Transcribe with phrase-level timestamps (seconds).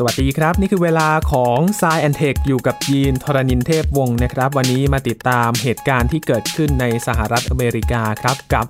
[0.00, 8.66] สวัสดีครับ นี่คือเวลาของ s ซแอนเทคอยู่กับยีนทรณินเทพวงศ์นะครับ วันนี้มาติดตามเหตุการณ์ที่เกิดขึ้นในสหรัฐอเมริกาครับ กับ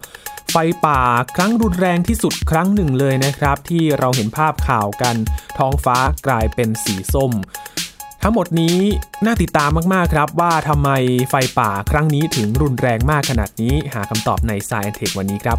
[0.51, 1.01] ไฟป่า
[1.37, 5.17] ครั้งรุนแรงที่สุดครั้งหนึ่งเลยนะครับ ที่เราเห็นภาพข่าวกัน
[5.59, 7.33] ท้องฟ้ากลายเป็นสีส้ม
[8.23, 8.79] ทั้งหมดนี้
[9.25, 10.91] น่าติดตามมาก ๆ ครับว่าทำไม
[11.31, 15.59] ไฟป่าครั้งนี้ถึงรุนแรงมากขนาดนี้หาคำตอบใน s ซแอนเทควันนี้ครับ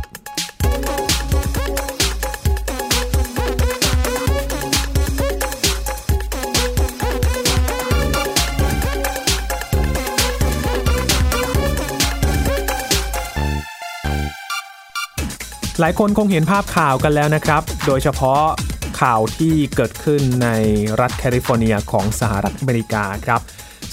[15.79, 18.43] หลายคนคงเห็นภาพข่าวกันแล้วนะครับ โดยเฉพาะ
[19.01, 20.49] ข่าวที่เกิดขึ้นใน
[20.99, 23.41] รัฐแคลิฟอร์เนียของสหรัฐอเมริกาครับ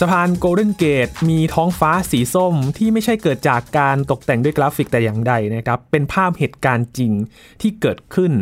[0.00, 7.12] สะพานโกลเด้นเกตมีท้องฟ้าสีส้มที่ไม่ใช่เกิดจากการตกแต่งด้วยกราฟิกแต่อย่างใดนะครับ เป็นภาพเหตุการณ์จริง
[7.60, 8.32] ที่เกิดขึ้น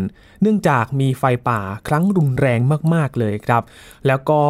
[0.42, 2.60] เนื่องจากมีไฟป่าครั้งรุนแรง
[2.94, 3.62] มาก ๆ เลยครับ
[4.06, 4.40] แล้วก็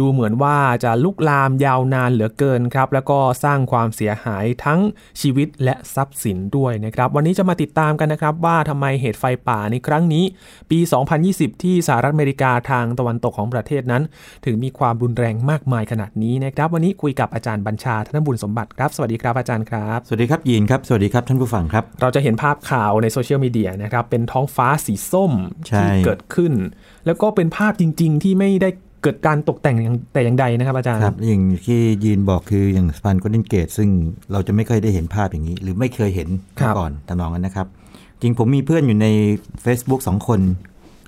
[0.00, 4.80] ดูเหมือนว่าจะลุกลามยาวนานเหลือเกินครับ แล้วก็สร้างความเสียหายทั้ง
[5.20, 10.24] ชีวิตและทรัพย์สินด้วยนะครับ วันนี้จะมาติดตามกันนะครับว่าทำไมเหตุไฟป่าในครั้งนี้
[10.70, 10.78] ปี
[11.20, 14.02] 2020 ที่สหรัฐอเมริกาทางตะวันตกของประเทศนั้น
[14.44, 25.32] ถึงมีความรุนแรงมากมายขนาดนี้นะครับ วันนี้คุยกับอาจารย์บัญชาธนบุญสมบัติครับสวัสดีครับอาจารย์ครับ สวัสดีครับยีนครับสวัสดีครับท่านผู้ฟังครับ เราจะเห็นภาพข่าวในโซเชียลมีเดียนะครับเป็นท้องฟ้าสีส้ม
[25.76, 26.52] ที่เกิดขึ้น
[27.06, 28.70] แล้วก็เป็นภาพจริง ๆ ที่ไม่ได้
[29.02, 33.88] เกิดการตกแต่งอย่างแต่อย่างใดนะครับอาจารย์ครับอย่างที่ยีนบอกคืออย่างสะพานโกลเด้นเกตซึ่ง
[34.32, 37.66] เราจะไม่เคยได้เห็นภาพอย่างนี้ หรือไม่เคยเห็นครับมาก่อนทำนองนั้นนะครับ
[38.20, 39.06] จริงผมมีเพื่อนอยู่ใน
[39.64, 40.40] Facebook สองคน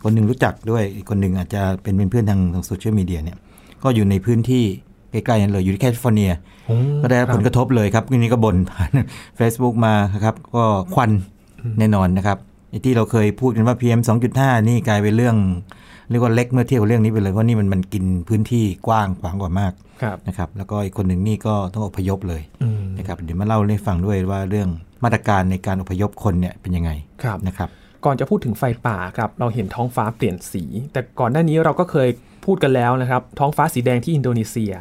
[0.05, 3.37] คนหนึ่งรู้จักด้วยอีกคนหนึ่งอาจจะเป็นเป็นเพื่อนทางทางโซเชียลมีเดียเนี่ย
[3.83, 4.65] ก็อยู่ในพื้นที่
[5.11, 6.31] ใกล้ๆนั้นเลยอยู่ที่แคลิฟอร์เนีย
[7.03, 8.91] ก็ได้รับผลกระทบเลยครับทีนี้ก็บ่นผ่าน
[9.39, 11.11] Facebook มาครับก็ควัน
[11.79, 12.39] แน่นอนนะครับ
[12.71, 14.01] ไอ้ที่เราเคยพูดกันว่า PM
[14.35, 15.37] 2.5 นี่กลายเป็นเรื่อง
[16.11, 19.73] เรียกว่าเล็กเมื่อเทียบกับเรื่องนี้ไปเลยเพราะนี่มันมันกินพื้นที่กว้างขวางกว่ามาก
[20.03, 24.69] ครับนะครับ แล้วก็อีกคนหนึ่งนี่ก็ต้องอพยพเลยอืมนะครับเดี๋ยวมาเล่าให้ฟังด้วยว่าเรื่อง
[25.05, 26.91] มาตรการในการอพยพคนเนี่ยเป็นยังไง
[27.23, 27.69] ครับนะครับ
[28.05, 32.09] ก่อนจะพูดถึงไฟป่าครับเราเห็นท้องฟ้าเปลี่ยนสี แต่ก่อนหน้านี้เราก็เคย
[32.45, 34.73] พูดกันแล้วนะครับ ท้องฟ้าสีแดงที่อินโดนีเซีย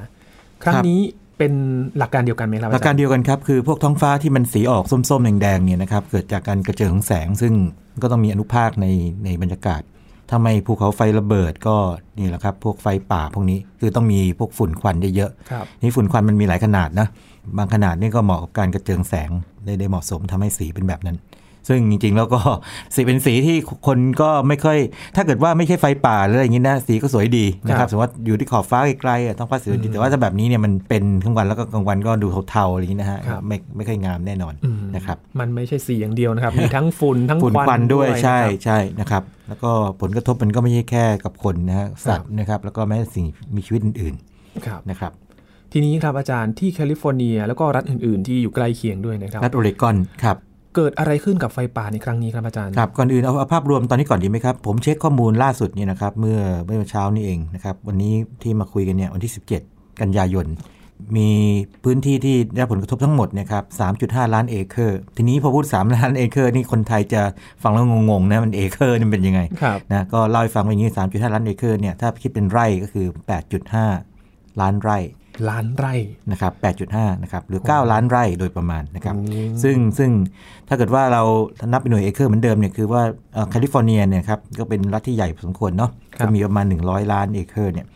[0.63, 1.01] ครั้งครับนี้
[1.37, 1.53] เป็น
[1.97, 7.53] หลักการเดียวกันไหมครับหลักการเดียวกันครับ คือพวกท้องฟ้าที่มันสีออกส้มๆแดงๆเนี่ยนะครับเกิดจากการกระเจิงของแสงซึ่ง
[8.01, 8.87] ก็ต้องมีอนุภาคใน
[9.25, 9.81] ในบรรยากาศ
[10.29, 11.75] ถ้าไม่ภูเขาไฟระเบิดก็
[12.17, 17.07] นี่แหละครับ พวกไฟป่าพวกนี้คือต้องมีพวกฝุ่นควันเยอะครับๆนี่ฝุ่นควันมันมีหลายขนาดนะ
[17.57, 19.29] บางขนาดนี่ก็เหมาะกับการกระเจิงแสง
[19.65, 21.17] ได้ได้เหมาะสมทำให้สีเป็นแบบนั้น
[21.67, 22.39] ซึ่งจริงๆ แล้วก็
[22.95, 24.77] สีเป็นสีที่คนก็ไม่ค่อย
[25.15, 39.71] ถ้าเกิดว่าไม่ใช่ไฟป่าหรืออะไรอย่างนี้นะสีก็สวยดีนะคครัรับบสมมติว่าอยู่ที่ขอบฟ้าไกลๆอะท้องฟ้าสวยดีแต่ว่าถ้าแบบนี้เนี่ยมันเป็นกลางวันแล้วก็กลางวันก็ดูเทาๆอะไรอย่างนี้นะฮะครับไม่ไม่ค่อยงามแน่นอนอืมนะครับมันไม่ใช่สีอย่างเดียวนะครับมีทั้งฝุ่นทั้งฝุ่นควันด้วยใช่นะครับใช่นะครับแล้วก็
[40.01, 43.25] ผลกระทบมันก็ไม่ใช่แค่กับคนนะฮะสัตว์นะครับแล้วก็แม้แต่สิ่ง
[43.55, 44.15] มีชีวิตอื่น
[44.65, 45.11] ครับๆนะครับ
[45.71, 50.37] ทีนี้ครับอาจารย์ที่แคลิฟอร์เนีย แล้วก็รัฐอื่น ๆ ที่อยู่ใกล้เคียงด้วยนะครับ รัฐโอเรกอนครับ
[50.79, 58.13] เกิดอะไรขึ้นกับไฟป่าในครั้งนี้ครับอาจารย์ครับก่อนอื่นเอาเอาภาพรวมตอนนี้ก่อนดีไหมครับ ผมเช็คข้อมูลล่าสุดเนี่ยนะครับเมื่อเมื่อเช้านี้เองนะครับวันนี้
[58.43, 59.33] ที่มาคุยกันเนี่ยวันที่
[59.65, 60.47] 17 กันยายน
[61.17, 61.29] มี
[61.83, 63.63] พื้นที่ที่ได้รับผลกระทบทั้งหมดเนี่ยนะครับ
[63.99, 67.21] 3.5 ล้านเอเคอร์ ทีนี้พอพูด 3 ล้านเอเคอร์นี่คนไทยจะ
[67.63, 73.05] ฟังแล้วงงๆนะมันเอเคอร์นี่มันเป็นยังไงครับนะก็เล่าให้ฟังว่าอย่างนี้ 3.5 ล้านเอเคอร์เนี่ยถ้าคิดเป็นไร่ก็คือ
[73.83, 74.97] 8.5 ล้านไร่
[75.49, 75.93] ล้านไร่
[76.31, 76.53] นะครับ
[76.87, 80.11] 8.5 นะครับ หรือ 9 ล้านไร่โดยประมาณนะครับอืมซึ่งซึ่ง
[80.67, 81.23] ถ้าเกิดว่าเรา
[81.71, 83.01] นับเป็นหน่วยเอเคอร์เหมือนเดิมเนี่ย คือว่า
[83.33, 87.87] เอ่อแคลิฟอร์เนียเนี่ยครับ ก็เป็นรัฐที่ใหญ่พอสมควรเนาะครับก็มีประมาณ 100 ล้านเอเคอร์เนี่ย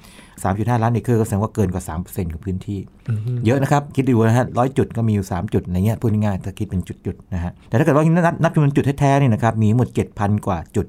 [0.42, 10.88] 3.5 ล้านเอเคอร์ก็แสดงว่าเกินกว่า 3%ของพื้นที่อืมเยอะนะครับ คิดดูนะฮะร้อยจุดก็มีอยู่ 3 จุดอะไรเงี้ย พูดง่ายๆถ้าคิดเป็นจุดๆนะฮะ แต่ถ้าเกิดว่านับนับจำนวนจุดแท้ๆเนี่ยนะครับ มีทั้งหมด 7,000 กว่าจุด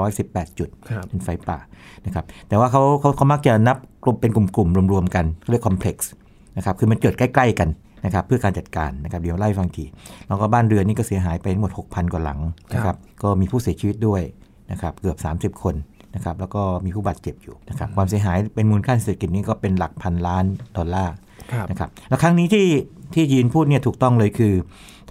[0.00, 1.58] 7,718 จุดครับเป็นไฟป่า
[2.06, 6.10] นะครับแต่ว่าเขาเขาเขามักจะนับกลุ่มเป็นกลุ่มๆรวมๆกันเรียก complex
[6.56, 7.68] นะครับคือมันเกิดใกล้ ๆ กัน
[8.04, 9.84] นะครับเพื่อการจัดการนะครับเดี๋ยวไล่ฟังที
[10.26, 12.40] แล้วก็บ้านเรือนนี่ก็เสียหายไปทั้งหมด 6,000 กว่าหลัง
[12.74, 14.22] นะคครัรับบก็มีผู้เสียชีวิตด้วย
[14.70, 15.74] นะครับเกือบ 30 คน
[16.14, 20.44] นะครับแล้วก็มีผู้บาดเจ็บอยู่นะครับความเสียหายเป็นมูลค่าเศรษฐกิจนี่ก็เป็นหลักพันล้าน
[20.76, 21.14] ดอลลาร์
[21.52, 22.66] ครับนะครับแล้วครั้งนี้ที่
[23.14, 24.54] ที่ยีนพูดเนี่ยถูกต้องเลยคือ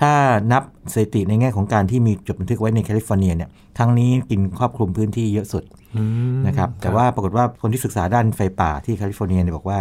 [0.02, 0.12] ถ้า
[0.52, 0.64] นับ
[0.94, 5.64] สถิติในแง่ของการที่มีจดบันทึกไว้ในแคลิฟอร์เนียเนี่ย ครั้งนี้กินครอบคลุมพื้นที่เยอะสุด
[5.96, 6.04] อื
[6.36, 9.80] มนะครับแต่ว่าปรากฏว่าคนที่ศึกษาด้านไฟป่าที่แคลิฟอร์เนียเนี่ยบอกว่า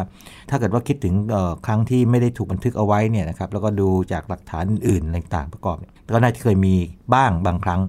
[0.50, 6.74] ถ้าเกิดว่าคิดถึงเอ่อครั้งที่ไม่ได้ถูกบันทึกเอาไว้เนี่ยนะครับแล้วก็ดูจากหลักฐานอื่นๆอะไรต่างๆประกอบเนี่ยก็น่าจะเคยมี
[7.14, 7.80] บ้างบางครั้ง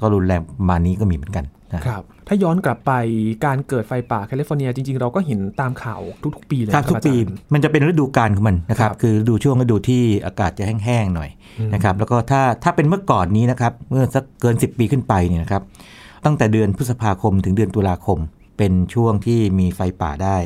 [0.00, 1.44] ก็รุนแรงประมาณนี้ก็มีเหมือนกัน
[1.74, 2.92] นะครับถ้าย้อนกลับไป
[3.44, 6.00] การเกิดไฟป่าแคลิฟอร์เนียจริง ๆ เราก็เห็นตามข่าว
[6.36, 15.62] ทุกๆปีเลยครับทุกปีอาจารย์มันจะเป็นฤดูกาลของมันนะครับครับคือฤดูช่วงฤดูที่อากาศจะแห้งๆหน่อยอืมนะครับแล้วก็ถ้าถ้าเป็นเมื่อก่อนนี้นะครับเมื่อสักเกิน 10 ปีขึ้นไปเนี่ยนะครับ
[16.24, 18.18] ตั้งแต่เดือนพฤษภาคมถึงเดือนตุลาคม
[18.60, 20.36] ปเป็นช่วงที่มีไฟป่าได้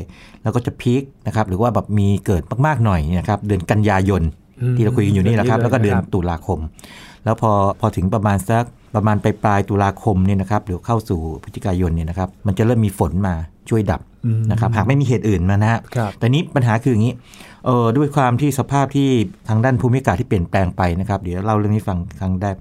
[0.43, 4.21] แล้วก็จะพีคนะครับหรือว่าแบบมีเกิดมากๆหน่อยเนะครับเดือนกันยายน
[4.61, 6.59] อืมที่เราคุยกันอยู่นี่แหละครับเดือนนี้แล้วก็เดือนเลยนะครับตุลาคม
[7.25, 8.63] แล้วพอพอถึงประมาณสัก
[8.95, 13.33] ประมาณปลายปลายๆตุลาคมเนี่ยนะครับหรือเข้าสู่พฤศจิกายนเนี่ยนะครับมันจะเริ่มมีฝนมา
[13.69, 17.13] ช่วยดับอืมนะครับหากไม่มีเหตุอื่นมานะฮะครับแต่นี้ปัญหาคืออย่างนี้
[17.65, 19.09] เออด้วยความที่สภาพที่
[19.49, 22.51] ทางด้านภูมิอากาศที่เปลี่ยนแปลงไปนะครับ เดี๋ยวเล่าเรื่องนี้ฟังครั้งได้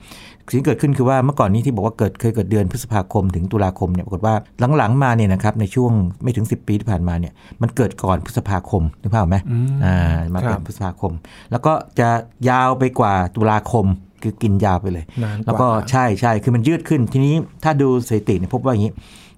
[0.48, 4.34] สิ่งที่เกิดขึ้นคือว่าเมื่อก่อนนี้ที่บอกว่าเกิดเคยเกิดเดือนพฤษภาคมถึงตุลาคมเนี่ยปรากฏว่า
[4.76, 5.92] หลังๆมาเนี่ยนะครับในช่วง
[6.22, 7.32] ไม่ถึง 10 ปีที่ผ่านมาเนี่ย
[7.62, 9.96] มันเกิดก่อนพฤษภาคมนึกภาพออกไหมอืมอ่า
[10.34, 11.12] มาครัเป็บนพฤษภาคม
[11.50, 12.08] แล้วก็จะ
[12.48, 13.86] ยาวไปกว่าตุลาคม
[14.24, 17.34] คือกินยาวไปเลยนานกว่าแล้วก็ใช่ใช่คือมันยืดขึ้น ทีนี้
[17.64, 18.92] ถ้าดูสถิติเนี่ยพบว่าอย่างนี้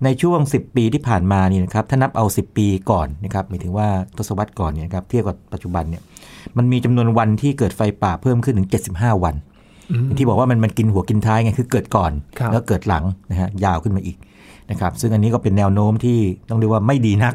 [0.04, 6.02] ในช่วง 10 ปีที่ผ่านมานี่นะครับถ้านับเอา 10 ปีก่อนนะครับหมายถึงว่าทศวรรษก่อนเนี่ยนะครับเทียบกับปัจจุบันเนี่ย
[6.56, 9.34] มันมีจำนวนวันที่เกิดไฟป่าเพิ่มขึ้นถึง 75 วัน
[9.90, 14.16] อืมที่บอกว่ามันมันกินหัวกินท้ายไงคือเกิดก่อนครับแล้วเกิดหลังนะฮะยาวขึ้นมาอีก
[14.70, 16.18] นะครับซึ่งอันนี้ก็เป็นแนวโน้มที่
[16.48, 17.34] ต้องเรียกว่าไม่ดีนัก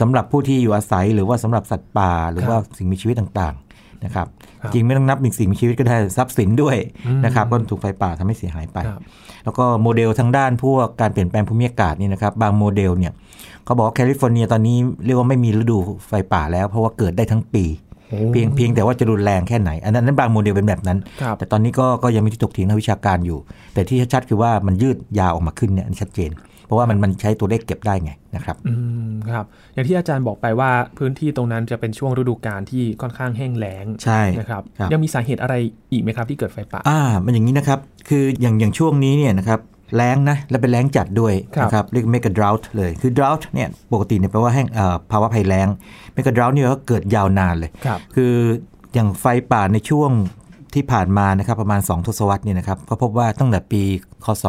[0.00, 3.69] สำหรับผู้ที่อยู่อาศัยหรือว่าสำหรับสัตว์ป่า หรือว่าสิ่งมีชีวิตต่างๆ
[4.04, 4.26] นะครับ
[4.62, 6.76] ครับจริงไม่ต้องนับสิ่งมีชีวิตก็ได้ทรัพย์สินด้วย
[7.06, 9.00] อืมนะครับก็ถูกไฟป่าทำให้เสียหายไปครับ
[9.44, 13.12] แล้วก็โมเดลทางด้านพวกการเปลี่ยนแปลงภูมิอากาศนี่นะครับบางโมเดลเนี่ย
[13.64, 17.64] เขาบอกว่าแคลิฟอร์เนียตอนนี้เรียกว่าไม่มีฤดูไฟป่าแล้ว เพราะว่าเกิดได้ทั้งปี
[18.08, 23.38] โอ้เพียงเพียงแต่ว่าจะรุนแรงแค่ไหน อันนั้นนั้นบางโมเดลเป็นแบบนั้นครับแต่ตอนนี้ก็ก็ยังมีที่ถกเถียงทางวิชาการอยู่
[23.74, 26.30] แต่ที่ชัดๆคือว่ามันยืดยาวออกมาขึ้นเนี่ยอันนชัดเจน
[26.70, 28.74] เพราะว่ามันมันใช้ตัวเลขเก็บได้ไงนะครับอื
[29.08, 29.44] มครับ
[29.74, 35.54] อย่างที่อาจารย์บอกไปว่าพื้นที่ตรงนั้นจะเป็นช่วงฤดูกาลที่ค่อนข้างแห้งแล้งใช่นะครับครับยังมีสาเหตุอะไร
[35.92, 37.78] อีกไหมครับที่เกิดไฟป่าอ่า มันอย่างนี้นะครับ
[38.08, 39.60] คืออย่างอย่างช่วงนี้เนี่ยนะครับ
[39.96, 45.68] แล้งนะและเป็นแล้งจัดด้วยครับนะครับเรียก mega drought เลยคือ drought เนี่ยปกติเนี่ยแปลว่าแห้งเอ่อภาวะภัยแล้ง
[46.16, 48.34] mega drought เนี่ยก็เกิดยาวนานเลยครับคือ
[48.94, 50.10] อย่างไฟป่าในช่วง
[50.74, 53.82] ที่ผ่านมานะครับประมาณ 2 ทศวรรษเนี่ยนะครับก็พบว่าตั้งแต่ปี
[54.24, 54.44] คศ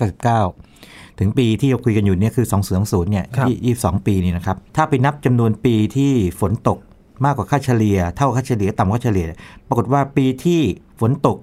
[0.00, 2.46] 1999 ถึงปีที่เราคุยกันอยู่เนี่ยคือ
[2.78, 6.78] 2020เนี่ยครับยี่22ปีนี่นะครับ ถ้าไปนับจำนวนปีที่ฝนตก
[7.24, 9.26] มากกว่าค่าเฉลี่ย เท่าค่าเฉลี่ยต่ำกว่าค่าเฉลี่ย
[9.68, 10.60] ปรากฏว่าปีที่
[11.00, 11.36] ฝนตก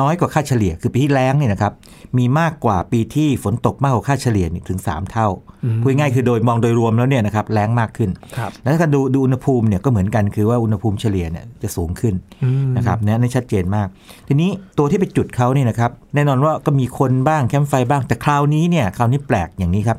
[0.00, 1.72] น้อยกว่าค่าเฉลี่ย คือปีที่แล้งเนี่ยนะครับ
[2.18, 5.28] มีมากกว่าปีที่ฝนตกมากกว่าค่าเฉลี่ยนี่ถึง 3 เท่า
[5.64, 12.14] อืมพูดง่ายๆคือโดยมองโดยรวมแล้วเนี่ยนะครับแล้งมากขึ้นครับแล้วถ้าดูดูอุณหภูมิเนี่ยก็เหมือนกันคือว่าอุณหภูมิเฉลี่ยเนี่ยจะสูงขึ้น
[12.44, 13.88] อืมนะครับเนี่ยนี่ชัดเจนมาก
[14.28, 19.98] ทีนี้ตัวที่ไปจุดเขาเนี่ยนะครับแน่นอนว่าก็มีคนบ้างแคมป์ไฟบ้างแต่คราวนี้เนี่ยคราวนี้แปลกอย่างนี้ครับ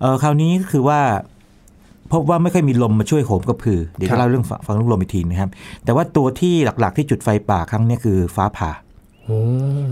[0.00, 1.00] เออคราวนี้ก็คือว่า
[2.12, 5.50] พบว่าไม่ค่อยมีลมมาช่วยโหมกระพือเดี๋ยวครัจะบเล่าเรื่องฟังเรื่องลมอีกทีนะครับ
[5.84, 8.83] แต่ว่าตัวที่หลักๆที่จุดไฟป่าครั้งเนี้คือฟ้าผ่าโอ้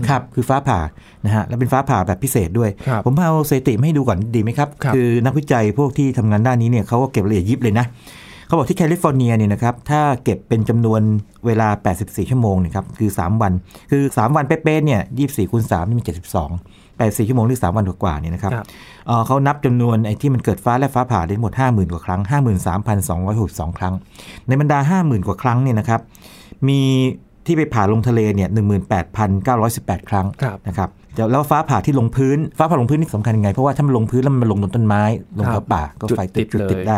[0.07, 0.79] ครับคือฟ้าผ่า
[1.25, 7.85] นะฮะและเป็นฟ้าผ่าแบบพิเศษด้วยครับผมเอาสถิติมาให้ดูก่อนดีไหมครับครับอนักวิจัยพวกที่ทำงานด้านนี้เนี่ยเขาก็เก็บรายละเอียดยิบเลยนะ
[8.45, 11.01] เขาบอกที่แคลิฟอร์เนียเนี่ยนะครับถ้าเก็บเป็นจำนวน
[11.45, 11.67] เวลา
[11.99, 13.53] 84 ชั่วโมงเนี่ยครับคือ 3 วัน
[13.91, 16.11] คือ 3 วันเป๊ะๆเนี่ย24คูณ3นี่มัน 72
[16.99, 18.65] 84 ชั่วโมงหรือ 3 วันกว่าๆเนี่ยนะครับครับ
[19.07, 22.21] เอ่อเขานับจำนวนไอ้ที่มันเกิดฟ้าและฟ้าผ่าได้หมด 50,000 กว่าครั้ง
[22.99, 23.93] 53,262 ครั้ง
[24.47, 26.01] ในบรรดา 50,000 กว่าครั้งเนี่ยนะครับ
[26.67, 26.81] มี
[27.45, 28.49] ที่ไปผ่าลงทะเลเนี่ย
[29.09, 35.01] 18,918 ครั้งครับนะครับเดี๋ยวแล้วฟ้าผ่าที่ลงพื้น ฟ้าผ่าลงพื้นนี่สำคัญยังไง เพราะว่าถ้ามันลงพื้นแล้วมันลงบนต้นไม้
[35.37, 36.97] ลงครัแถบวป่าก็ไฟติดจุจุดดติติดดเลยได้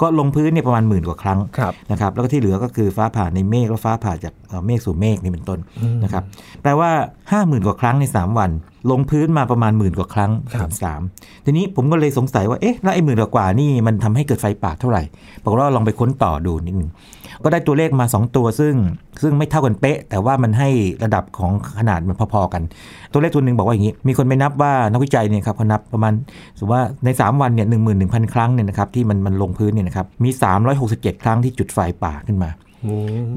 [0.00, 6.22] ก็ลงพื้นเนี่ยประมาณหมื่นกว่าครั้งครับนะครับแล้วก็ที่เหลือก็คือฟ้าผ่าในเมฆแล้วฟ้าผ่าจากเอ่อเมฆสู่เมฆนี่เป็นต้นอืมนะครับ
[6.62, 6.90] แปลว่า
[7.22, 8.50] 5 0,000 กว่าครั้งใน 3 วัน
[8.90, 11.00] ลงพื้นมาประมาณหมื่นกว่าครั้งครับถึงสาม
[11.44, 15.02] ทีนี้ผมก็เลยสงสัยว่าเอ๊ะแล้วไอ้หมื่นกว่าๆนี่มันทำให้เกิดไฟป่าเท่าไหร่
[15.44, 16.90] บอกว่าลองไปค้นต่อดูนิดนึง
[17.44, 18.74] ก็ได้ตัวเลขมา 2 ตัวซึ่ง
[19.22, 20.68] ซึ่งไม่เท่ากันเป๊ะ แต่ว่ามันให้
[21.04, 22.62] ระดับของขนาดมันพอๆกัน
[23.12, 26.12] ตัวเลขตัวหนึ่งบอกว่าอย่างนี้ มีคนไปนับว่านักวิจัยเนี่ยครับเขานับประมาณ
[26.58, 30.30] สมมติว่าใน 3 วันเนี่ยหนึ่งหมื่นหนึ่งพันครั้งเนี่ยนะครับที่มันมันลงพื้นเนี่ยนะครับมี
[30.76, 32.50] 367 ครั้งที่จุดไฟป่าขึ้นมา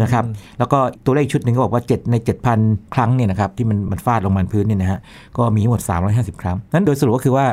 [0.01, 0.23] นะครับ
[0.59, 2.15] แล้วก็ตัวเลขชุดหนึ่งก็บอกว่า 7 ใน
[2.55, 4.99] 7,000 ครั้งเนี่ยนะครับที่มันมันฟาดลงมาพื้นเนี่ยนะฮะ
[5.37, 5.81] ก็มีหมด
[6.11, 7.45] 350 ครั้ง นั้นโดยสรุปก็คือว่า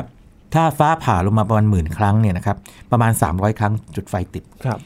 [0.53, 2.57] ถ้าฟ้าผ่าลงมาประมาณหมื่นครั้งเนี่ยนะครับ
[2.91, 4.79] ประมาณ 300 ครั้งจุดไฟติดครับ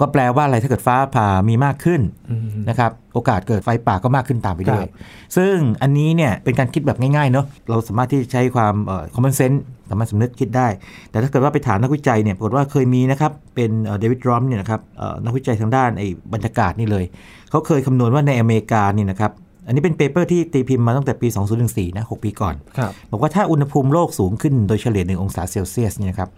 [0.00, 4.90] ก็แปลว่าอะไรถ้าเกิดฟ้าผ่ามีมากขึ้นอืมนะครับโอกาสเกิดไฟป่าก็มากขึ้นตามไปด้วยครับ
[5.36, 9.58] ซึ่งอันนี้เนี่ยเป็นการคิดแบบง่ายๆเนาะเราสามารถที่จะใช้ความเอ่อ common sense
[9.90, 10.68] สามัญสำนึกคิดได้
[11.10, 17.04] แต่ถ้าเกิดว่าไปถามนักวิจัยเนี่ยปรากฏว่าเคยมีนะครับ เป็นเดวิดรอมเนี่ยนะครับเอ่อนักวิจัยทางด้านไอ้บรรยากาศนี่เลย
[17.50, 19.32] เขาเคยคำนวณว่าในอเมริกานี่นะครับ
[19.66, 21.28] อันนี้เป็น paper ที่ตีพิมพ์มาตั้งแต่ปี
[21.62, 26.30] 2014 นะ 6 ปีก่อนครับบอกว่าถ้าอุณหภูมิโลกสูงขึ้นโดยเฉลี่ย 1 องศาเซลเซียสเนี่ยนะครับ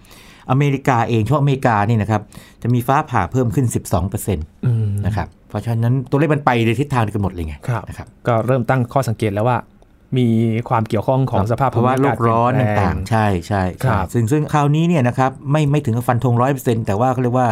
[0.51, 2.23] อเมริกาเองเฉพาะอเมริกานี่นะครับ
[2.63, 3.67] จะมีฟ้าผ่าเพิ่มขึ้น
[4.17, 9.59] 12%อืมนะครับเพราะฉะนั้นตัวเลขมันไปในทิศทางเดียวกันหมดเลยไงครับนะครับก็เริ่มตั้งข้อสังเกตแล้วว่า
[10.19, 10.27] มี
[10.69, 17.49] ความเกี่ยวข้องของสภาพเพราะว่าโลกร้อนภูมิกต่างๆ ใช่ใช่ครัใช่บซึ่งซึ่งคราวนี้เนี่ยนะครับไม่ไม่ถึงกับฟันธงร้อยเปอร์เซ็นต์แต่ว่าเขาเรียกว่า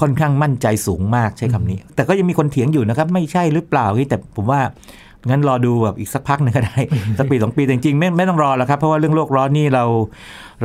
[0.00, 4.60] ค่อนข้างมั่นใจสูงมากใช้คำนี้ แต่ก็ยังมีคนเถียงอยู่นะครับ ไม่ใช่หรือเปล่าแต่ผมว่า
[5.28, 6.78] งั้นรอดูแบบอีกสักพักหนึ่งก็ได้
[7.18, 9.84] สักปีสองปีแต่จริงๆไม่ไม่ต้องรอแล้วครับ เพราะว่าเรื่องโลกร้อนนี่เรา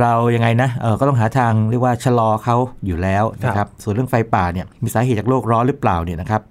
[0.00, 6.42] เรายังไงนะเออก็ต้องหาทางเรียกว่าชะลอเขาอยู่แล้วนะครับส่วนเรื่องไฟป่าเนี่ยมีสาเหตุจากโลกร้อนหรือเปล่าเนี่ยนะครับ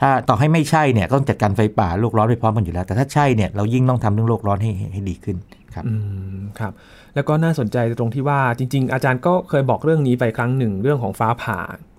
[0.00, 5.36] ถ้าต่อให้ไม่ใช่เนี่ยก็ต้องจัดการไฟป่าโลกร้อนไปพร้อมกันอยู่แล้ว แต่ถ้าใช่เนี่ยเรายิ่งต้องทำเรื่องโลกร้อนให้ให้ให้ดีขึ้น
[5.74, 5.94] ครับอื
[6.36, 6.72] มครับ
[7.14, 11.58] แล้วก็น่าสนใจตรงที่ว่าจริง ๆ อาจารย์ก็เคยบอกเรื่องนี้ไปครั้งหนึ่งเรื่องของฟ้าผ่า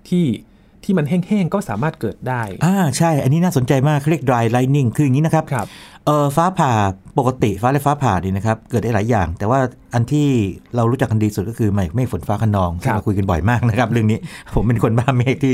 [0.09, 0.25] ที่
[0.85, 5.67] ที่มันแห้งๆก็สามารถเกิดได้ อ่าใช่ อันนี้น่าสนใจมากเขาเรียก dry lightning คืออย่างนี้นะครับครับ
[6.05, 6.71] เออฟ้าผ่า
[7.19, 9.59] ปกติฟ้าและฟ้าผ่านี่นะครับ เกิดได้หลายอย่าง แต่ว่า
[9.93, 10.27] อันที่
[10.75, 14.17] เรารู้จักกันดีสุดก็คือเมฆฝนฟ้าขนองครัที่บเราคุยกันบ่อยมากนะครับ เรื่องนี้
[14.55, 15.53] ผมเป็นคนบ้าเมฆที่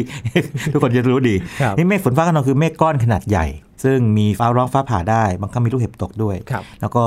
[0.72, 3.46] ทุกคนจะรู้ดีครับนี่เมฆฝนฟ้าขนองคือเมฆก้อนขนาดใหญ่
[3.84, 7.04] ซึ่งมีฟ้าร้องฟ้าผ่าได้ บางครั้งมีลูกเห็บตกด้วยครับแล้วก็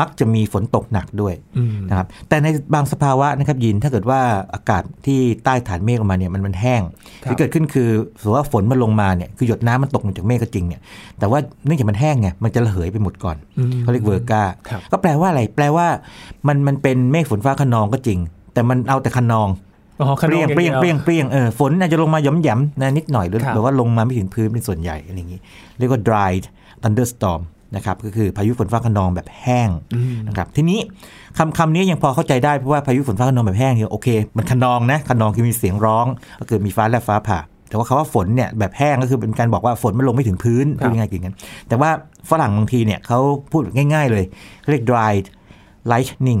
[0.00, 4.20] มักจะมีฝนตกหนักด้วยอืมนะครับ แต่ในบางสภาวะนะครับยินถ้าเกิดว่า
[4.54, 6.82] อากาศที่ใต้ฐานเมฆออกมาเนี่ยมันมันแห้ง
[7.24, 7.88] ครับที่เกิดขึ้นคือ
[8.20, 10.80] สมมติว่าฝนมันลงมาเนี่ยคือหยดน้ำมันตกลงจากเมฆก็จริงเนี่ย
[11.18, 15.86] แต่ว่าเนื่องจากมันแห้งไงมันจะระเหยไปหมดก่อนอืมเขาเรียกเวอร์กาครับก็แปลว่าอะไรแปลว่า
[16.48, 18.18] มันมันเป็นเมฆฝนฟ้าขนองก็จริง
[18.54, 19.67] แต่มันเอาแต่ขนองอ๋อข
[20.28, 25.40] เปนรี้ยมงอาเปรี้ยงดีวเปรี้ยงเปรี้ยงเออฝนอาจจะลงมาหย่อมหย่ำนะนิดหน่อยหรือครับหรือว่าลงมาไม่ถึงพื้นเป็นส่วนใหญ่อะไรอย่างนี้
[25.78, 26.32] เรียกว่า dry
[26.82, 27.42] thunderstorm
[27.76, 30.80] นะครับก็คือพายุฝนฟ้าขนองแบบแห้งอืมนะครับทีนี้
[31.38, 36.06] คำคำนี้ยังพอเข้าใจได้เพราะว่าพายุฝนฟ้าขนองแบบแห้งเนี่ยโอเค มันขนองนะขนองคือมีเสียงร้อง
[36.40, 37.38] ก็คือมีฟ้าและฟ้าผ่า
[37.68, 41.36] แต่ว่าคำว่าฝนเนี่ยแบบแห้งก็คือเป็นการบอกว่าฝนมันลงไม่ถึงพื้นครับพูดง่ายๆอย่างนั้น
[41.68, 41.90] แต่ว่า
[42.30, 43.18] ฝรั่งบางทีเนี่ยเขา
[43.50, 44.24] พูดง่าย ๆ เลย
[44.60, 45.14] เขาเรียก dry
[45.92, 46.40] lightning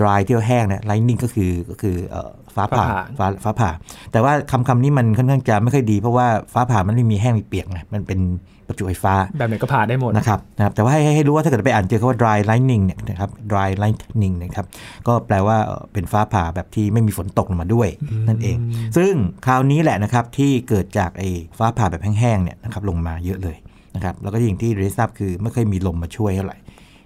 [0.00, 2.86] dry ที่ว่าแห้งเนี่ย lightning ก็คือก็คือเอ่อ ฟ้าผ่า
[3.18, 3.70] ฟ้าผ่าฟ้าฟ้าผ่า
[4.12, 8.20] แต่ว่าคำคำนี้มันค่อนข้างจะไม่ค่อยดี เพราะว่าฟ้าผ่ามันไม่มีแห้งมีเปียกไงมันเป็น
[8.68, 14.66] ประจุไฟฟ้า แบบไหนก็ผ่าได้หมดนะครับนะครับแต่ว่าให้ให้ให้รู้ว่าถ้าเกิดไปอ่านเจอคำว่า dry lightning เนี่ยนะครับ dry lightning นะครับ
[15.06, 17.88] ก็แปลว่าเอ่อเป็นฟ้าผ่าแบบที่ไม่มีฝนตกลงมาด้วย
[18.28, 18.56] นั่นเอง
[18.96, 19.12] ซึ่ง
[19.46, 23.56] คราวนี้แหละนะครับที่เกิดจากไอ้ฟ้าผ่าแบบแห้งๆเนี่ยนะครับลงมาเยอะเลย
[23.94, 26.56] นะครับแล้วก็อย่างที่เรนทราบคือไม่ค่อยมีลมมาช่วยเท่าไหร่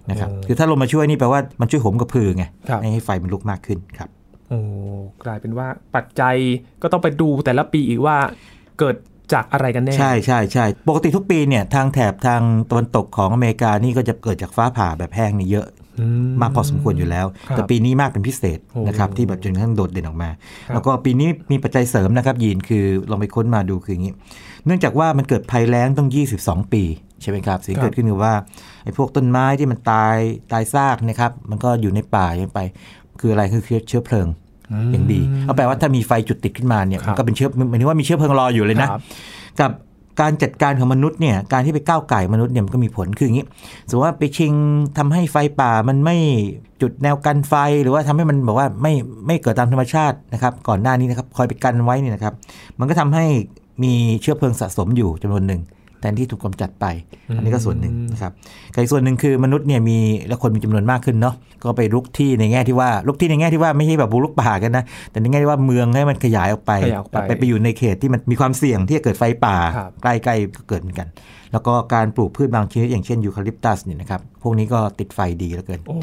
[0.09, 4.09] นะครับโอ้คือถ้าลมมาช่วยนี่แปลว่ามันช่วยโหมกระพือไงครับให้ให้ไฟมันลุกมากขึ้นครับ
[4.49, 4.59] โอ้
[5.25, 6.35] กลายเป็นว่าปัจจัย
[6.81, 8.17] ก็ต้องไปดูแต่ละปีอีกว่า
[8.79, 8.95] เกิด
[9.33, 15.67] จากอะไรกันแน่ ใช่ใช่ใช่ปกติทุกปีเนี่ยทางแถบทางตะวันตกของอเมริกานี่ก็จะเกิดจากฟ้าผ่าแบบแห้งนี่เยอะ
[15.99, 16.05] อื
[16.41, 20.29] มากพอสมควรอยู่แล้วครับแต่ปีนี้มากเป็นพิเศษโอ้นะครับที่แบบจนกระทั่งโดดเด่นออกมา
[20.67, 24.13] ครับแล้วก็ปีนี้มีปัจจัยเสริมนะครับยีนคือลองไปค้นมาดูคืออย่างนี้
[24.65, 26.09] เนื่องจากว่ามันเกิดภัยแล้งต้อง
[26.41, 26.83] 22 ปี
[27.21, 28.33] ใช่ไหมครับสิ่งที่เกิดขึ้นคือว่า
[28.83, 30.17] ไอ้พวกต้นไม้ที่มันตาย
[30.51, 32.59] ตายซากนะครับมันก็อยู่ในป่าอย่างไป
[33.19, 34.27] คืออะไรคือเชื้อเพลิง
[34.91, 39.01] อย่างดีเอาแปลว่าถ้ามีไฟจุดติดขึ้นมาเนี่ยครับมันก็เป็นเชื้อหมายถึงว่ามีเชื้อเพลิงรออยู่เลยนะครับ
[39.59, 39.71] กับ
[40.21, 43.45] การจัดการของมนุษย์เนี่ยการที่ไปก้าวไก่มนุษย์เนี่ยมันก็มีผลคืออย่างนี้
[43.89, 44.53] สมมติว่าไปชิง
[44.97, 46.17] ทำให้ไฟป่ามันไม่
[46.81, 47.53] จุดแนวกันไฟ
[47.83, 48.93] หรือว่าทำให้มันแบบว่าไม่
[49.27, 52.33] ไม่เกิดตามธรรมชาตินะครับก่อนหน้านี้นะครับคอยไปกันไว้เนี่ยนะครับ
[52.79, 53.25] มันก็ทำให้
[53.83, 55.61] มีเชื้อเพลิงสะสมอยู่จำนวนหนึ่ง
[56.03, 56.85] แทนที่ถูกกำจัดไป
[57.37, 58.31] อันนี้ก็ส่วนหนึ่งนะครับ
[58.73, 71.07] กับอีกส่วนหนึ่งคือมนุษย์เนี่ยมีและคนมีจำนวนมากขึ้นเนาะก็ไปลุกที่ในแง่ที่ว่าลุกที่ในแง่ที่ว่าไม่ใช่แบบบุกลุกป่ากันนะแต่ในแง่ที่ว่าเมืองให้มันขยายออกไปขยายออกไปไปไปอยู่ในเขตที่มันมีความเสี่ยงที่จะเกิดไฟป่าครับใกล้ๆก็เกิดเหมือนกัน
[71.53, 75.95] แล้วก็การปลูกพืชบางชนิดอย่างเช่นยูคาลิปตัสเนี่ยนะครับ พวกนี้ก็ติดไฟดีเหลือเกินโอ้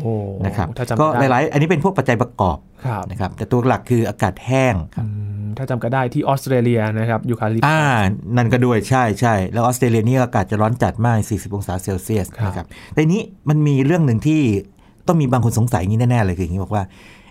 [0.46, 5.10] นะครับถ้าจำก็ได้หลาย ๆ อันนี้เป็นพวกปัจจัยประกอบครับนะครับ แต่ตัวหลักคืออากาศแห้งครับอื
[5.44, 7.80] มถ้าจำก็ได้ที่ออสเตรเลียนะครับยูคาลิปตัสอ่า
[8.36, 14.40] นั่นก็ด้วยใช่ใช่แล้วออสเตรเลียนี่อากาศจะร้อนจัดมาก 40 องศาเซลเซียสครับนะครับแต่นี้มันมีเรื่องหนึ่งที่
[15.06, 16.84] ต้องมีบางคนสงสัยอย่างนี้แน่ ๆ เลยคืออย่างนี้บอกว่า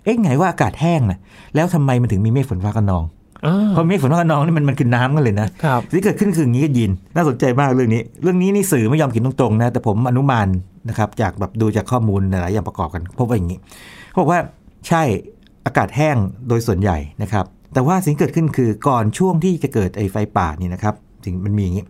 [0.03, 1.19] เอ๊ะไงว่าอากาศแห้งนะ
[1.55, 3.18] แล้วทำไมมันถึงมีเมฆฝนฟ้าคะนองอ่า
[3.69, 10.47] เพราะเมฆฝนฟ้าคะนองนี่มันมันคือน้ำกันเลยนะครับสิ่งที่เกิดขึ้นคืออย่างนี้ก็ยิน น่าสนใจมากเรื่องนี้ เรื่องนี้นี่สื่อไม่ยอมเขียนตรงๆนะแต่ผมอนุมาน
[10.89, 13.57] นะครับจากแบบดูจากข้อมูลหลายๆอย่างประกอบกันพบว่าอย่างนี้
[14.09, 14.39] เขาบอกว่า
[14.87, 15.01] ใช่
[15.65, 16.17] อากาศแห้ง
[16.47, 21.85] โดยส่วนใหญ่นะครับ แต่ว่าสิ่งที่เกิดขึ้นคือก่อนช่วงที่จะเกิดไอ้ไฟป่านี่นะครับสิ่งมันมีอย่างนี้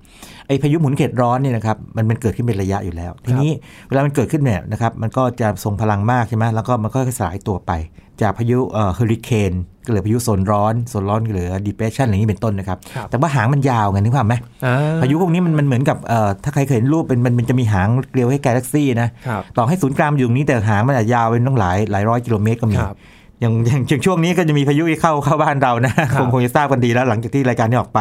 [0.47, 3.51] ไอ้พายุหมุนเขตร้อนเนี่ยนะครับมันมันเกิดขึ้นเป็นระยะอยู่แล้ว ทีนี้
[3.87, 7.71] เวลามันเกิดขึ้นเนี่ยนะครับมันก็จะทรงพลังมากใช่ไหมแล้วก็มันก็สลายตัวไป
[8.21, 9.53] จากพายุเอ่อเฮอริเคน
[9.85, 14.35] ก็เหลือพายุโซนร้อนโซนร้อนก็เหลือ depression อะไรอย่างนี้เป็นต้นนะครับครับ แต่ว่าหางมันยาวไงนึกภาพไหม
[14.65, 22.97] อ่าพายุพวกนี้มันมันเหมือนกับเอ่อถ้าใครเคยเห็นรูปเป็นมันมันจะมีหางเกลียวให้กาแล็กซี่นะครับต่อให้ศูนย์กลางมันอยู่ตรงนี้แต่หางมันอาจจะยาวเป็นต้องหลายหลายร้อยกิโลเมตรก็มีครับ
[23.41, 27.99] อย่างอย่างอย่างช่วงนี้ก็จะมีพายุที่เข้าเข้าบ้านเรานะคงคงจะทราบกันดีแล้วหลังจากที่รายการนี้ออกไป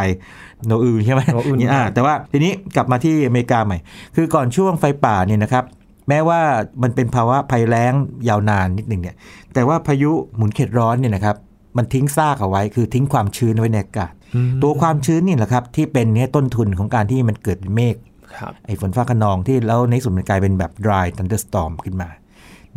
[0.66, 3.78] โนอือใช่ไหมโนอื่นนี่อ่าแต่ว่าทีนี้กลับมาที่อเมริกาใหม่
[4.16, 5.64] คือก่อนช่วงไฟป่าเนี่ยนะครับ
[6.08, 6.40] แม้ว่า
[6.82, 7.92] มันเป็นภาวะภัยแล้ง
[8.28, 9.16] ยาวนานนิดหนึ่งเนี่ย
[9.54, 11.36] แต่ว่าพายุหมุนเขตร้อนเนี่ยนะครับ
[11.76, 17.96] มันทิ้งซากเอาไว้ คือทิ้งความชื้นไว้ในอากาศอืมตัวความชื้นนี่แหละครับ ที่เป็นเนี่ยต้นทุนของการที่มันเกิดเป็นเมฆ
[18.38, 22.08] ครับไอ้ฝนฟ้าขนองที่แล้วในที่สุดมันกลายเป็นแบบ dry thunderstorm ขึ้นมา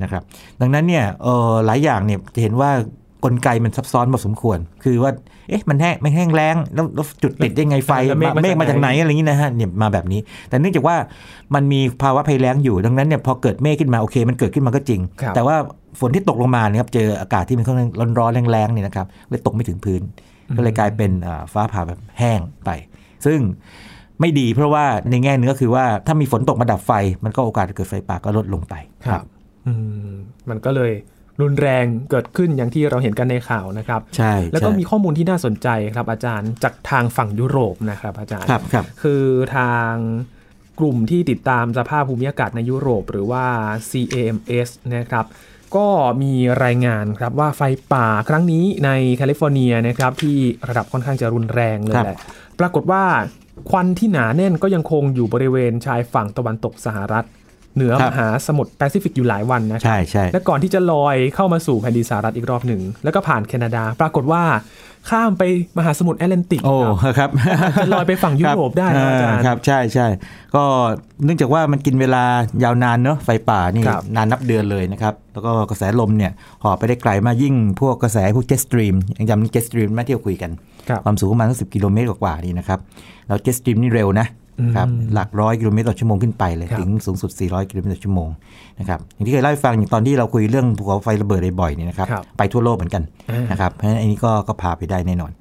[0.04, 0.24] นะครับ
[0.60, 2.72] ดังนั้นเนี่ยเออหลายอย่างเนี่ยจะเห็นว่า
[3.26, 5.12] กลไกมันซับซ้อนพอสมควร คือว่า
[5.50, 10.96] เอ๊ะ มันแห้งมันแห้งแล้งแล้วแล้วจุดติดได้ไงไฟแล้วเมฆมาเมฆมาจาจากกไหไหนนอะไรอย่างนี้นะฮะเนี่ยมาแบบนี้ แต่เนื่องจากว่า
[11.56, 15.56] มันมีภาวะภัยแล้งอยู่ ดังนั้นเนี่ยพอเกิดเมฆขึ้นมาโอเค มันเกิดขึ้นมาก็จริงครับแต่ว่า
[16.00, 20.02] ฝนที่ตกลงมาเนี่ยครับเจออากาศที่มันค่อนข้างร้อนๆแรงๆเนี่ยนะครับเลยตกไม่ถึงพื้น
[20.58, 22.70] ก็เลยกลายเป็นอ่าฟ้าผ่าแบบแห้งไป
[23.26, 23.40] ซึ่ง
[24.22, 26.92] ไม่ดีเพราะว่าในแง่เนื้อคือว่าถ้ามีฝนตกมาดับไฟ
[27.24, 28.76] มันก็โอกาสจะเกิดไฟป่าก็ลดลงไป
[29.06, 29.22] ครับ
[29.68, 29.74] อื
[30.10, 30.12] ม
[30.50, 30.92] มันก็เลย
[31.42, 39.24] รุนแรงเกิดขึ้นอย่างที่เราเห็นกันในข่าวนะครับ ใช่ แล้วก็ใช่มีข้อมูลที่น่าสนใจครับอาจารย์จากทางฝั่งยุโรปนะครับอาจารย์ครับครับคือ
[39.56, 39.94] ทาง
[40.80, 43.46] กลุ่มที่ติดตามสภาพภูมิอากาศในยุโรป หรือว่า
[43.90, 45.26] CAMS นะครับ
[45.76, 45.88] ก็
[46.22, 46.34] มี
[46.64, 47.62] รายงานครับว่าไฟ
[47.94, 50.38] ป่าครั้งนี้ในแคลิฟอร์เนียนะครับที่
[50.70, 52.18] ระดับค่อนข้างจะรุนแรงเลยแหละ
[52.60, 53.04] ปรากฏว่า
[53.70, 57.26] ควันที่หนาแน่นก็ยังคงอยู่บริเวณชายฝั่งตะวันตกสหรัฐ
[57.76, 64.44] เหนือครัมบหาสมุทรแปซิฟิกอยู่หลายวันนะครับใช่ใช่และก่อนที่จะลอยเข้ามาสู่แผ่นดินสหรัฐอีกรอบหนึ่ง แล้วก็ผ่านแคนาดา ปรากฏว่า
[65.10, 65.44] ข้ามไป
[65.78, 67.30] มหาสมุทรแอตแลนติกโอ้ครับครับ
[67.84, 70.08] จะลอยไปฝั่งยุโรปได้นะอาจารย์ครับ ใช่ใช่
[70.56, 70.64] ก็
[71.24, 72.24] เนื่องจากว่ามันกินเวลา
[72.64, 76.32] ยาวนานเนอะไฟป่านี่ครับนานนับเดือนเลยนะครับ แล้วก็กระแสลมเนี่ย
[76.64, 80.52] หอบไปได้ไกลมากยิ่งพวกกระแสพวก jet stream ยังจำ jet stream มาที่เราคุยกัน
[80.90, 82.80] ครับความสูงประมาณสักสิบกิโลเมตรกว่าๆนี่นะครับ
[83.28, 84.28] แล้ว jet stream นี่เร็วนะ
[84.76, 88.30] ครับอืมหลักร้อยกิโลเมตรต่อชั่วโมงขึ้นไปเลยครับถึงสูงสุด 400 กิโลเมตรต่อชั่วโมง
[88.80, 95.32] นะครับอย่างที่เคยเล่าให้ฟังอย่างตอนที่เราคุยเรื่องภูเขาไฟระเบิดบ่อยๆเนี่ยนะครับครับไปทั่วโลกเหมือนกันอ่านะครับเพราะฉะนั้นอันนี้ก็ก็พาไปได้แน่นอน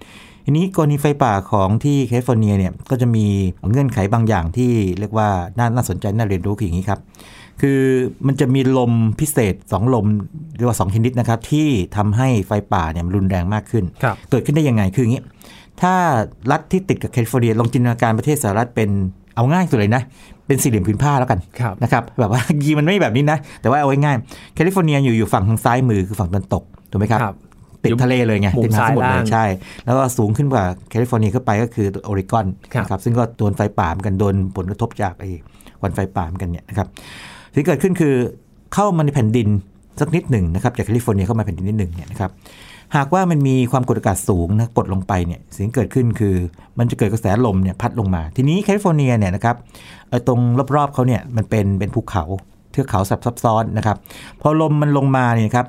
[0.45, 3.27] ทีนี้กรณีไฟป่าของที่แคลิฟอร์เนียเนี่ยก็จะมี
[3.71, 7.00] เงื่อนไขบางอย่างที่เรียกว่าน่าน่าสนใจน่าเรียนรู้คืออย่างนี้ครับ
[7.61, 7.81] คือ
[8.27, 10.07] มันจะมีลมพิเศษ 2 ลม
[10.57, 15.23] เรียกว่า 2 ชนิดนะครับที่ทำให้ไฟป่าเนี่ยมันรุนแรงมากขึ้นครับเกิดขึ้นได้ยังไงคืออย่างนี้
[15.83, 15.95] ถ้า
[16.50, 18.91] รัฐที่ติดกับแคลิฟอร์เนียลองจินตนาการประเทศสหรัฐเป็น
[19.35, 20.03] เอาง่ายสุดเลยนะ
[20.47, 24.17] เป็นสี่เหลี่ยมผืนผ้าแล้วกันครับนะครับแบบว่าจริงๆมันไม่แบบนี้นะ แต่ว่าเอาไว้ง่าย
[24.55, 27.37] แคลิฟอร์เนียอยู่อยู่ฝั่งทางซ้ายมือคือฝั่งตะวันตกถูกไหมครับครับ
[27.85, 29.45] ติดทะเลเลยไงมุมติดมหาสมุทรซ้ายเลล่างยใช่
[29.85, 35.31] แล้วก็สูงขึ้นกว่าแคลิฟอร์เนียขึ้นไปก็คือโอเรกอนครับนะครับซึ่งก็โดนไฟป่าเหมือนกันโดนผลกระทบจากไอ้
[35.81, 36.87] ควันไฟป่าเหมือนกันเนี่ยนะครับ
[37.55, 38.15] สิ่งที่เกิดขึ้นคือ
[38.75, 39.49] เข้ามาในแผ่นดิน
[40.00, 42.31] สักนิดหนึ่งนะครับจากแคลิฟอร์เนียเข้ามาแผ่นดินนิดหนึ่งเนี่ยนะครับ
[42.97, 46.35] หากว่ามันมีความกดอากาศสูงนะกดลงไปเนี่ยสิ่งที่เกิดขึ้นคือ
[46.79, 49.57] มันจะเกิดกระแสลมเนี่ยพัดลงมา ทีนี้แคลิฟอร์เนียเนี่ยนะครับ
[50.09, 50.41] เอ่อตรง
[50.76, 52.25] รอบๆเขาเนี่ยมันเป็นเป็นภูเขา
[52.73, 53.97] เทือกเขาซับซ้อนนะครับ
[54.41, 55.67] พอลมมันลงมาเนี่ยนะครับ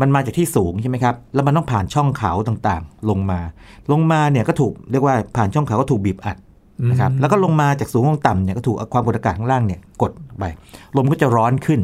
[0.00, 3.40] มันมาจากที่สูงใช่ไหมครับ แล้วมันต้องผ่านช่องเขาต่างๆ ลงมา
[3.92, 6.36] ลงมาเนี่ยก็ถูกเรียกว่าผ่านช่องเขาก็ถูกบีบอัด
[6.90, 10.44] นะครับ แล้วก็ลงมาจากสูงลงต่ำเนี่ยก็ถูกความกดอากาศข้างล่างเนี่ยกดไป
[10.96, 11.80] ลมก็จะร้อนขึ้น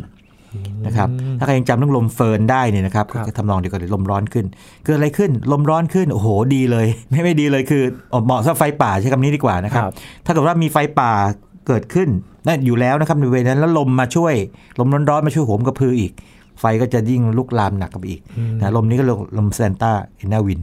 [0.86, 4.46] นะครับถ้าใครยังจำเรื่องลมเฟิร์นได้เนี่ยนะครับครับก็ทำนองเดียวกันเลยลมร้อนขึ้น
[4.84, 7.82] เกิดอะไรขึ้นลมร้อนขึ้นโอ้โหดีเลย ไม่ไม่ดีเลยคือ
[8.24, 11.12] เหมาะสำหรับไฟป่าใช้คำนี้ดีกว่านะครับครับถ้าเกิดว่ามีไฟป่า
[11.66, 12.08] เกิดขึ้น
[12.46, 14.34] นั่นอยู่แล้วนะครับในบริเวณนั้นแล้วลมมาช่วย
[14.78, 16.12] ลมร้อนๆมาช่วยโหมกระพืออีก
[16.60, 18.20] ไฟก็จะยิ่งลุกลามหนักกันไปอีก
[18.58, 20.60] นะลมนี้ก็ลมลม Santa Ana wind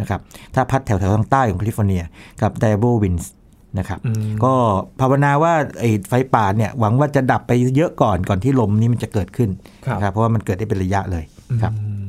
[0.00, 0.20] นะครับ
[0.54, 2.02] ถ้าพัดแถวๆทางใต้ของแคลิฟอร์เนีย
[2.42, 3.32] กับ Diablo winds
[3.78, 4.52] นะครับอืมก็
[5.00, 9.50] ภาวนาว่าไอ้ไฟป่าเนี่ยหวังว่าจะดับไปเยอะก่อนก่อนที่ลมนี้มันจะเกิดขึ้น
[9.86, 11.24] ครับนะครับเพราะว่ามันเกิดได้เป็นระยะเลย
[11.62, 12.06] ครับอืม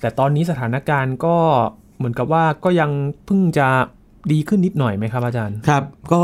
[0.00, 1.36] แต่ตอนนี้สถานการณ์ก็
[1.98, 2.90] เหมือนกับว่าก็ยัง
[3.24, 3.66] เพิ่งจะ
[4.32, 6.22] ดีขึ้นนิดหน่อยไหมครับอาจารย์ ครับ ก็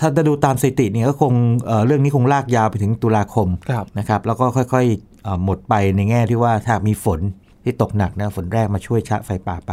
[0.00, 1.32] ถ้าจะดูตามสถิติเนี่ยก็คง
[1.66, 7.20] เอ่อเรื่องนี้คงลากยาวไปถึงตุลาคมครับนะครับ แล้วก็ค่อยๆเอ่อหมดไปในแง่ที่ว่าถ้ามีฝน
[7.64, 9.72] ที่ตกหนักนะฝนแรกมาช่วยชะไฟป่าไป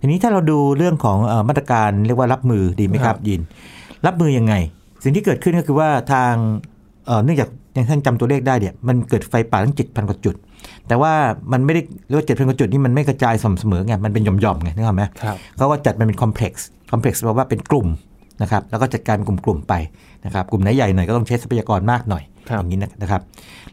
[0.00, 3.40] ทีนี้ถ้าเราดูเรื่องของเออมาตรการเรียกว่ารับมือดีไหมคครัรับบยิน
[4.06, 4.54] รับมือยังไง
[5.02, 6.32] สิ่งที่เกิดขึ้นก็คือว่าทาง
[7.06, 10.34] เอ่อเนื่องจากอย่างท่านจำตัวเลขได้เนี่ยมันเกิดไฟป่าทั้ง7,000กว่าจุด
[10.88, 11.12] แต่ว่า
[11.52, 17.86] มันไม่ได้เรียกว่า7,000กว่าจุดนี่มันไม่กระจายสม่ำเสมอไงมันเป็นหย่อมๆไงนึกออกไหมครับเขาก็จัดมันเป็นคอมเพล็กซ์คอมเพล็กซ์แปลว่าเป็นกลุ่ม
[18.42, 19.74] นะครับแล้วก็จัดการเป็นกลุ่มๆไป
[20.24, 23.22] นะครับกลุ่มไหนใหญ่หน่อยก็ต้องใช้ทรัพยากรมากหน่อยครับ อย่างนี้นะครับ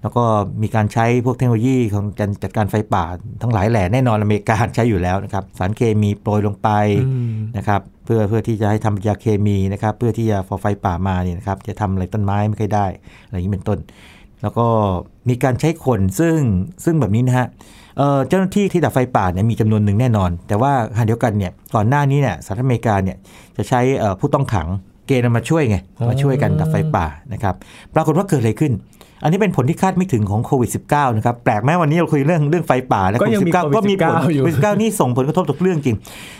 [0.01, 0.23] แล้วก็
[0.61, 3.05] มีการใช้พวกเทคโนโลยีของการจัดการไฟป่า
[3.41, 6.69] ทั้งหลายแหล่แน่นอนอเมริกาใช้อยู่แล้วนะครับ สารเคมีโปรยลงไป
[7.07, 12.85] อืมนะครับเพื่อเพื่อที่จะให้ทำยาเคมีนะครับเพื่อที่จะพอไฟป่ามาเนี่ยนะครับจะทำอะไรต้นไม้ไม่ค่อยได้
[13.25, 13.79] อะไรอย่างนี้เป็นต้น
[14.41, 14.67] แล้วก็
[15.29, 16.37] มีการใช้คนซึ่ง
[16.83, 17.47] ซึ่งแบบนี้นะฮะ
[17.97, 23.17] เอ่อเจ้าหน้าที่ที่ดับไฟป่าเนี่ยมีจำนวนหนึ่งแน่นอน แต่ว่าขณะเดียวกันเนี่ยก่อนหน้านี้เนี่ยสหรัฐอเมริกาเนี่ย
[23.57, 24.67] จะใช้เอ่อผู้ต้องขัง
[25.07, 25.77] เกณฑ์มาช่วยไง
[26.09, 27.55] มาช่วยกันดับไฟป่านะครับ
[27.95, 28.71] ปรากฏว่าเกิดอะไรขึ้น
[29.23, 35.95] อันนี้เป็นผลที่คาดไม่ถึงของโควิด -19 นะครับแปลกไหมวันนี้เราคุยเรื่องเรื่องไฟป่าแล้วก็ยังมี19 ก็มีผล COVID-19 อยู่โควิด 19 นี่ส่งผลกระทบต่อเรื่องจริง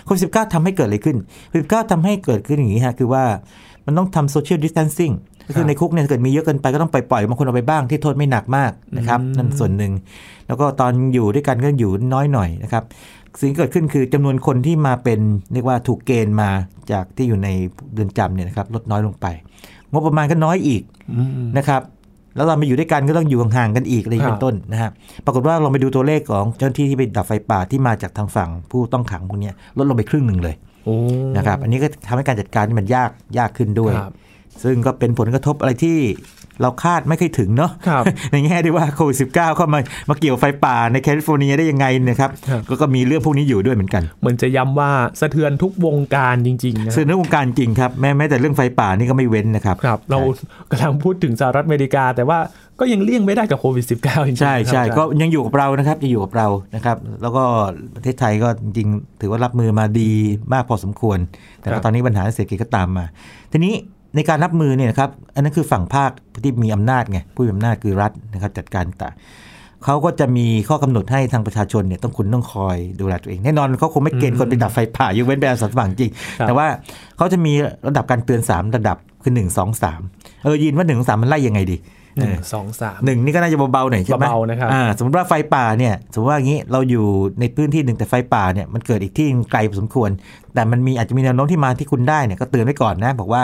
[0.05, 1.17] โควิด 19 ทำให้เกิดอะไรขึ้น
[1.49, 3.23] โควิด 19 ทำให้เกิดขึ้นอย่างนี้ฮะคือว่า
[3.85, 5.11] มันต้องทำโซเชียลดิส a ทนซิ่ง
[5.47, 9.91] ก็คือในคุกเนี่ยถ้าเกิดมีเยอะเกินไปก็ต้องปล่อยๆบางคนเอาไปบ้างที่โทษไม่หนักมากนะครับอืมนั่นส่วนหนึ่ง
[10.47, 12.83] แล้วก็ตอนอยู่ด้วยกันก็อยู่น้อยหน่อยนะครับ
[13.39, 15.19] สิ่งที่เกิดขึ้นคือจำนวนคนที่มาเป็น
[15.53, 16.49] เรียกว่าถูกเกณฑ์มา
[16.91, 17.49] จากที่อยู่ใน
[17.93, 19.25] เรือนจำเนี่ยนะครับลดน้อยลงไป
[19.91, 20.81] งบประมาณก็น้อยอีก
[21.17, 21.81] อืมนะครับ
[22.35, 24.89] แล้วเรามาอยู่ด้วยกันก็ต้องอยู่ห่างๆกันอีกอะไรอย่างนี้เป็นต้นนะฮะ
[25.25, 30.95] ปรากฏว่าเราไปดูตัวเลขของเจ้าหน้าที่ที่ไปดับไฟป่าที่มาจากทางฝั่งผู้ต้องขังพวกเนี้ยลดลงไปครึ่งหนึ่งเลยโอ้
[31.37, 34.13] นะครับ อันนี้ก็ทำให้การจัดการนี่มันยากยากขึ้นด้วยครับ
[34.63, 35.97] ซึ่งก็เป็นผลกระทบอะไรที่
[36.61, 39.25] เราคาดไม่เคยถึงเนาะครับในแง่ที่ว่าโควิดสิ
[39.57, 50.19] เข้ามามาเกี่ยวไฟป่าในแคลิฟอร์เนียได้ยังไงนะครับครับก็ก็มีเรื่องพวกนี้อยู่ด้วยเหมือนกันเหมือนจะย้ำว่าสะเทือนทุกวงการจริงๆนะซึ่งในวงการจริงครับแม้แม้แต่เรื่องไฟป่านี่ก็ไม่เว้นนะครับครับ เรา
[50.71, 52.39] กำลังพูดถึงสหรัฐอเมริกา แต่ว่า
[52.79, 57.43] ก็ยังเลี่ยงไม่ได้กับโควิด -19 จริงๆใช่ใช่ครับก็ยังอยู่กับเรานะครับยังอยู่กับเรานะครับ แล้วก็
[57.95, 60.11] ประเทศไทยก็จริงๆถือว่ารับมือมาดี
[60.53, 61.17] มากพอสมควร
[61.59, 63.05] แต่ครัว่าบตอนนี้ปัญหาเศรษฐกิจก็ตามมา
[63.51, 63.73] ทีนี้
[64.15, 66.11] ในการรับมือเนี่ยนะครับอันนั้นคือฝั่งภาค
[66.43, 69.13] ที่มีอำนาจไงผู้มีอำนาจคือรัฐนะครับจัดการต่าง
[69.85, 76.67] เขาก็จะมีข้อกำหนดให้ทางประชาชนเนี่ยต้องคุณต้องคอยดูแลตัวเอง แน่นอนเขาคงไม่เกณฑ์คนไปดับไฟป่ายกเว้นไปอาสาสมัครจริงครับแต่ว่า
[77.17, 77.53] เขาจะมี
[77.87, 81.77] ระดับการเตือน 3 ระดับคือ1 2 3 เออยินว่า1 2 3มันไล่ยังไงดี
[82.17, 87.05] หนึ่งเออสองสามหนึ่งนี่ก็น่าจะเบาๆหน่อยใช่ไหมเบาๆนะครับอ่าสมมติว่าไฟป่าเนี่ยสมมติว่าอย่างนี้เราอยู่
[87.39, 90.09] ในพื้นที่หนึ่งแต่ไฟป่าเนี่ยมันเกิดอีกที่หนึ่งไกลพอสมควร
[90.53, 93.43] แต่มันมีอาจจะมีแนวโน้มที่มาที่คุณได้เนี่ยก็เตือนไว้ก่อนนะบอกว่า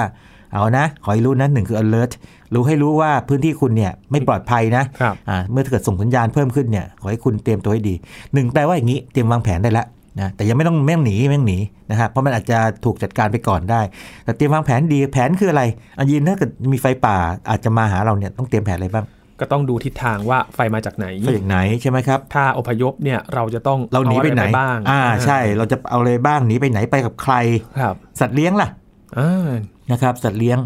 [0.53, 2.11] เอานะ ขอให้รู้นะหนึ่งคือ alert
[2.53, 7.95] รู้ให้รู้ว่าพื้นที่คุณเนี่ยไม่ปลอดภัยนะครับอ่าเมื่อเกิดส่งสัญญาณเพิ่มขึ้นเนี่ยขอให้คุณเตรียมตัวให้ดี
[8.33, 9.87] หนึ่งแปลว่าอย่างนี้เตรียมวางแผนได้แล้ว
[10.19, 11.59] นะแต่ยังไม่ต้องไม่ต้องหนีไม่ต้องหนี
[11.91, 13.81] นะครับเพราะมันอาจจะถูกจัดการไปก่อนได้
[14.23, 15.63] แต่เตรียมวางแผนดีแผนคืออะไร
[15.97, 17.17] อันยินถ้าเกิดมีไฟป่า
[17.49, 19.05] อาจจะมาหาเราเนี่ยต้องเตรียมแผนอะไรบ้าง
[19.39, 27.33] ก็ต้องดูทิศทางว่าไฟมาจากไหนไฟจากไหนใช่ไหมครับ ถ้าอพยพเนี่ยเราจะต้องเราหนีไปไหนออะบ้าง อ่าใช่ เราจะเอาอะไรบ้างหนีไปไหนไปกับใคร
[27.79, 28.67] ครับสัตว์เลี้ยงล่ะ
[29.19, 29.49] อ่า
[29.91, 30.57] นะครับสัตว์เลี้ยง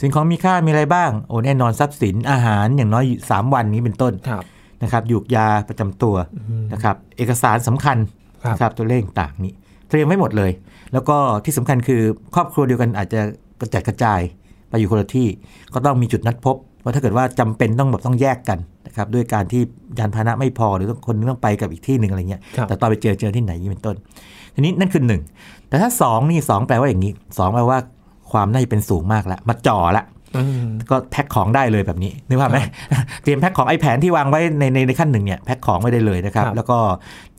[0.00, 4.44] สิ่งของมีค่ามีอะไรบ้างโอ้แน่นอนทรัพย์สินอาหารอย่างน้อย 3 วันนี้เป็นต้นครับ
[4.82, 6.14] นะครับหยูกยาประจำตัว
[6.72, 7.98] นะครับเอกสารสำคัญ
[8.44, 9.52] ครับนะครับตัวเลขต่างๆนี้
[9.88, 10.50] เตรียมไว้หมดเลย
[10.92, 12.02] แล้วก็ที่สำคัญคือ
[12.34, 13.20] ครอบครัวเดียวกันอาจจะ
[13.60, 14.20] กระจัดกระจาย
[14.70, 15.28] ไปอยู่คนละที่
[15.74, 19.62] ก็ต้องมีจุดนัดพบว่าถ้าเกิดว่าจำเป็นต้องแบบต้องแยกกันนะครับด้วยการที่
[19.98, 23.96] ยานพาหนะไม่พอหรือต้องคนนึงต้องไปกับอีกที่หนึ่งอะไรเงี้ยครับแต่ตอนไปเจอเจอที่ไหนนี่เป็นต้น
[24.54, 25.22] ทีนี้นั่นคือหนึ่ง
[25.68, 27.78] แต่ถ้าสองนี่สองแปลว่าอย่างนี้สองแปลว่า
[28.32, 30.04] ความน่าจะเป็นสูงมากละมาจ่อละ
[30.36, 32.58] อืมก็แพ็คของได้เลยแบบนี้นึกภาพไหม
[33.22, 36.78] เตรียมแพ็คของไอ้แผนที่วางไว้ในในในขั้นหนึ่งเนี่ยแพ็คของไว้ได้เลยนะครับครับแล้วก็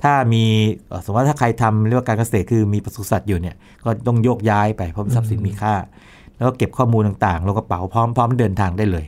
[0.03, 0.43] ถ้ามี
[0.89, 5.73] เอ่อสมมติว่าถ้าใครทำเรียกว่าการเกษตรคือมีปศุสัตว์อยู่เนี่ยก็ต้องโยกย้ายไปเพราะเป็นทรัพย์สินมีค่า
[6.35, 9.05] แล้วก็เก็บข้อมูลต่างๆลงกระเป๋าพร้อมพร้อมเดินทางได้เลย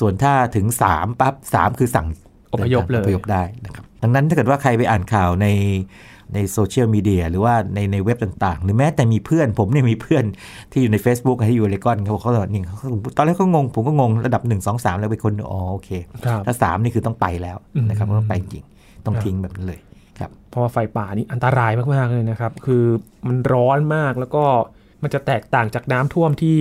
[0.00, 2.06] ส่วนถ้าถึง3ปั๊บสามคือสั่ง
[2.52, 5.46] อพยพเลยอพยพได้นะครับดังนั้นถ้าเกิดว่าใครไปอ่านข่าวใน
[6.34, 10.24] ในโซเชียลมีเดียหรือว่าในในเว็บต่างๆ หรือแม้แต่มีเพื่อนผมเนี่ยมีเพื่อน
[10.72, 15.90] ที่อยู่ใน Facebook ที่อยู่เลกอนเขาบอกเขาบอกนี่เขาตอนแรกเขางง ผมก็งงระดับ 1 2 3 แล้วไปคนอ๋อโอเค
[16.24, 17.56] ครับถ้า 3 นี่คือต้องไปแล้ว
[17.88, 18.64] นะครับอืมต้องไปจริง
[19.06, 19.80] ต้องครับทิ้งแบบนั้นเลย
[20.18, 22.84] ครับเพราะว่าไฟป่านี่อันตรายมากๆเลยนะครับ คือ
[23.28, 24.44] มันร้อนมากแล้วก็
[25.02, 26.58] มันจะแตกต่างจากน้ำท่วมที่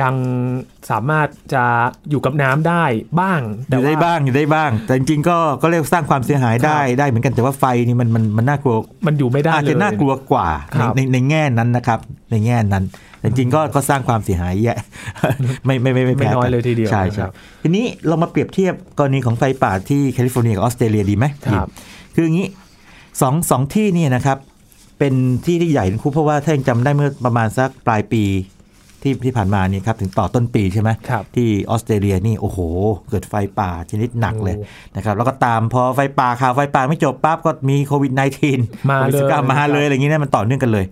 [0.00, 0.14] ยัง
[0.90, 1.64] สามารถจะ
[2.10, 2.84] อยู่กับน้ำได้
[3.20, 11.98] บ้างอแต่ยู่ได้ว่าบ้างอยู่ได้บ้าง แต่จริงๆก็ก็เรียกสร้างความเสียหายได้ได้เหมือนกันแต่ว่าไฟนี่มันมันมันน่ากลัวมันอยู่ไม่ได้อาจเลยจะน่ากลัวกว่าคในรับในในแง่นั้นนะครับ
[12.30, 12.84] ในแง่นั้น
[13.20, 14.74] แต่จริงๆก็ก็สร้างความเสียหายแย่
[15.64, 17.32] ไม่ไม่ไม่ไม่ไม่แพ้น้อยกันเลยทีเดียวใช่นะครับใช่
[17.62, 21.68] ทีนี้เรามาเปรียบเทียบกรณีของไฟป่าที่แคลิฟอร์เนียกับออสเตรเลียดีไหมครับ
[22.14, 22.48] คืออย่างนี้
[23.20, 24.38] สองสองที่นี่นะครับ
[24.98, 28.22] เป็นที่ที่ใหญ่ทั้งคู่เพราะว่าถ้ายังจำได้เมื่อประมาณสักปลายปี
[29.02, 32.58] ที่ที่ผ่านมานี่ครับถึงต่อต้นปีใช่ไหมครับที่ออสเตรเลียนี่โอ้โห
[33.10, 40.84] เกิดไฟป่าชนิดหนักเลยโอ้นะครับแล้วก็ตามพอไฟป่าข่าวไฟป่าไม่จบปั๊บก็มีโควิด -19 มาโควิดเลย19มาเลยอะไรอย่างนี้นะมันต่อเนื่องกันเลย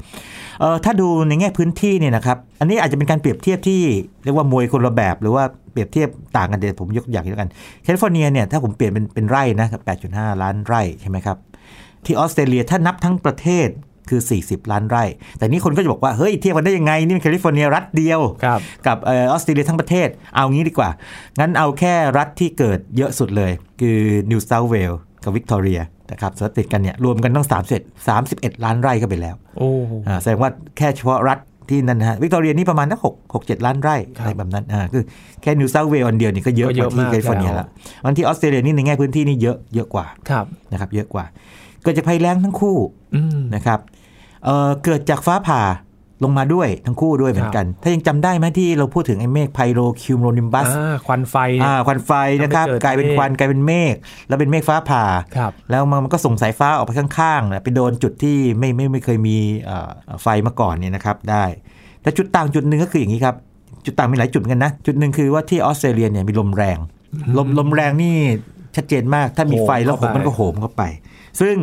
[0.61, 3.83] เออถ้าดูในแง่พื้นที่เนี่ยนะครับอันนี้อาจจะเป็นการเปรียบเทียบที่
[4.25, 7.51] เรียกว่ามวยคนละแบบหรือว่าเปรียบเทียบต่างกันเดี๋ยวผมยกอย่างนี้แล้วกัน
[7.83, 11.37] แคลิฟอร์เนียเนี่ยถ้าผมเปลี่ยนเป็นเป็นไร่นะครับ8.5ล้านไร่ใช่ไหมครับ
[12.05, 13.69] ที่ออสเตรเลียถ้านับทั้งประเทศ
[14.09, 15.05] คือ 40 ล้านไร่
[15.39, 20.91] แต่นี่คนก็จะบอกว่า เฮ้ย เทียบกันได้ยังไง นี่มันแคลิฟอร์เนียรัฐเดียวครับกับเออออสเตรเลียทั้งประเทศ เอางี้ดีกว่า
[21.39, 23.99] งั้นเอาแค่รัฐที่เกิดเยอะสุดเลย คือ
[24.31, 24.93] นิวเซาท์เวล
[25.25, 29.71] กับวิกตอเรียนะครับสติดกันเนี่ยรวมกันต้อง31 31 ล้านไร่ก็ไปแล้วโอ้
[30.09, 31.39] อ่าแสดงว่าแค่เฉพาะรัฐ
[31.71, 35.03] ที่นั่นนะฮะวิกตอเรียนี่ประมาณนักหกหกเจ็ดล้านไร่ครับอะไรแบบนั้นอ่าคือ
[35.43, 37.67] แค่นิวเซาท์เวลอันเดียวนี่ก็เยอะก็กเยว่าอะที่มากแคลิฟอร์เนียแล้วละ
[38.05, 41.25] วันที่ออสเตรเลียนี่ในแง่พื้นที่นี่เยอะเยอะกว่าครับนะครับเยอะกว่า
[41.85, 42.77] เกิดจากภัยแล้งทั้งคู่
[43.17, 43.81] อืมนะครับ
[44.45, 45.63] เอ่อเกิดจากฟ้าผ่า
[46.25, 53.95] ลงมาด้วยทั้งคู่ด้วยเหมือนกัน ถ้ายังจำได้ไหมที่เราพูดถึงไอ้เมฆ pyrocumulonimbus อ่าควันไฟเนี่ยอ่าควันไฟนะครับทำให้เกิดกลายเป็นเมฆควันกลายเป็นเมฆ
[54.29, 55.05] แล้วเป็นเมฆฟ้าผ่า
[55.37, 59.91] ครับแล้วมันมันก็ส่งสายฟ้าออกไปข้างๆนะไปโดนจุดที่ไม่ไม่ไม่เคยมีเอ่อ
[60.23, 61.45] ไฟมาก่อนเนี่ยนะครับได้
[62.03, 63.35] แต่จุดต่างจุดหนึ่งก็คืออย่างนี้ครับ
[63.87, 66.79] จุดต่างมีหลายจุดเหมือนกันนะ จุดหนึ่งคือว่าที่ออสเตรเลียเนี่ยมีลมแรง
[67.39, 68.15] ลมลมแรงนี่
[68.77, 70.83] ชัดเจนมากถ้ามีไฟแล้วโหมเข้าไปมันก็โหมเข้าไป
[71.41, 71.57] ซึ่ง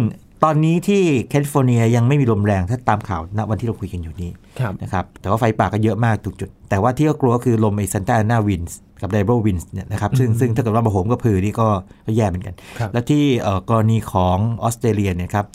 [0.43, 11.67] ตอนนี้ที่แคลิฟอร์เนียยังไม่มีลมแรงถ้าตามข่าวณวันที่เราคุยกันอยู่นี้ครับนะครับแต่ว่าไฟป่าก็เยอะมากทุกจุดแต่ว่าที่ก็กลัวก็คือลมไอ Santa Ana winds กับ Diablo winds เนี่ยนะครับซึ่งซึ่งถ้าเกิดว่ามาโหมกระพือนี่ก็
[12.05, 15.45] ก็แย่เหมือนกันครับและที่เอ่อกรณีของออสเตรเลียเนี่ยครับ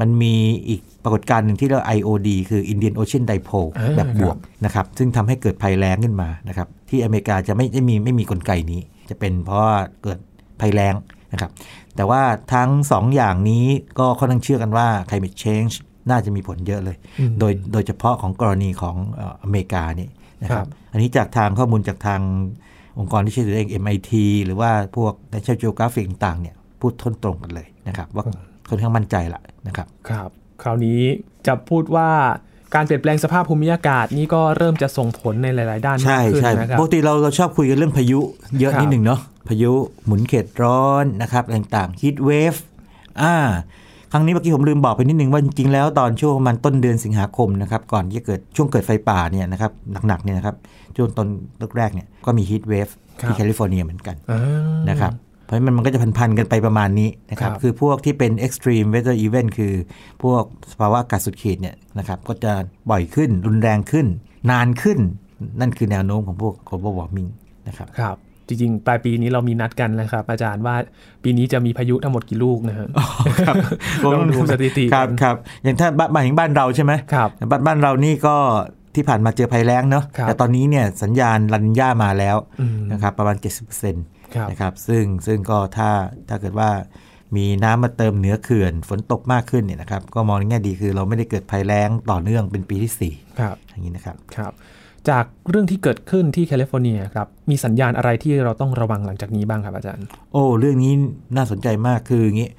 [0.00, 0.34] มันมี
[0.68, 10.18] อีกปรากฏการณ์หนึ่งที่เรียกว่า IOD คือ Indian Ocean Dipole อ่าแบบบวกนะครับซึ่งทำให้เกิดภัยแล้งขึ้นมานะครับที่อเมริกาจะไม่ไม่มีไม่มีกลไกนี้ จะเป็นเพราะว่าเกิด
[10.60, 10.94] ภัยแล้ง
[11.32, 11.50] นะครับ
[11.96, 12.22] แต่ว่า
[12.54, 13.66] ทั้งสองอย่างนี้
[13.98, 15.74] ก็ค่อนข้างเชื่อกันว่า climate change
[16.10, 20.08] น่าจะมีผลเยอะเลยอืมโดยโดยเฉพาะของกรณีของเอ่ออเมริกานี่
[20.42, 22.20] นะคครัรับบอันนี้จากทางข้อมูลจากทาง
[22.98, 24.12] องค์กรที่ชื่อตัวเอง MIT
[24.44, 28.24] หรือว่าพวก National Geographic ต่างๆเนี่ยพูดทนตรงกันเลยนะครับ ว่า
[28.68, 30.30] ค่อนข้างมั่นใจละนะครับ ครับ
[30.62, 31.00] คราวนี้
[31.46, 32.10] จะพูดว่า
[32.74, 38.20] การเปลี่ยนแปลงสภาพภูมิอากาศนี่ก็เริ่มจะส่งผลในหลาย ๆ ด้านใช่มากขึ้นใช่นะครับปกติเราเราชอบคุยกันเรื่องพายุ
[38.60, 39.72] เยอะครับนิดหนึ่งเนาะพายุ
[40.06, 42.58] หมุนเขตร้อนนะครับอะไรต่างๆ heat wave
[43.22, 43.34] อ่า
[44.12, 49.72] ครั้งนี้เมื่อกี้ผมลืมบอกไปนิดนึงว่าจริง ๆ แล้วตอนช่วงประมาณต้นเดือนสิงหาคมนะครับก่อนที่จะเกิดช่วงเกิดไฟป่าเนี่ยนะครับ
[50.06, 50.56] หนักๆเนี่ยนะครับ
[50.96, 51.28] ช่วงต้น
[51.76, 54.40] แรกๆเนี่ยก็มี heat wave ครับที่แคลิฟอร์เนียเหมือนกันอ่า
[54.88, 55.12] นะครับ
[55.46, 59.72] เพราะฉะนั้นมันก็จะพันๆกันไปประมาณนี้นะครับครับ คือพวกที่เป็น extreme weather event คือ
[60.22, 62.52] พวกสภาวะอากาศสุดขีดเนี่ยนะครับ ก็จะ
[62.90, 64.06] บ่อยขึ้นรุนแรงขึ้น
[64.50, 64.98] นานขึ้น
[65.60, 67.30] นั่นคือแนวโน้มของพวก global warming
[67.68, 68.16] นะครับครับ
[68.48, 70.74] จริงๆ ปลายปีนี้เรามีนัดกันนะครับ อาจารย์ว่า
[71.22, 72.88] ปีนี้จะมีพายุทั้งหมดกี่ลูกนะฮะ
[74.04, 78.36] ลองดูสถิติครับกันครับอย่างถ้าบ้านหมายถึงบ้านเราใช่ไหมครับบ้านบ้านเรานี่ก็
[78.94, 84.15] ที่ผ่านมาเจอภัยแล้งเนาะครับแต่ตอนนี้เนี่ยสัญญาณลันย่ามาแล้วอืมนะครับประมาณ 70%ครับ
[84.50, 85.90] นะครับ ซึ่งซึ่งก็ถ้า
[86.28, 86.70] ถ้าเกิดว่า
[87.36, 92.92] มีน้ำมาเติมเหนือเขื่อนฝนตกมากขึ้นเนี่ยนะครับ ก็มองในแง่ดีคือเราไม่ได้เกิดภัยแล้งต่อเนื่องเป็นปีที่
[93.40, 94.52] ครับ4อย่างนี้นะครับครับ
[95.08, 100.92] จากเรื่องที่เกิดขึ้นที่แคลิฟอร์เนียครับมีสัญญาณอะไรที่เราต้องระวังหลังจากนี้บ้างครับอาจารย์ โอ้เรื่องนี้
[101.36, 102.50] น่าสนใจมากคืออย่างนี้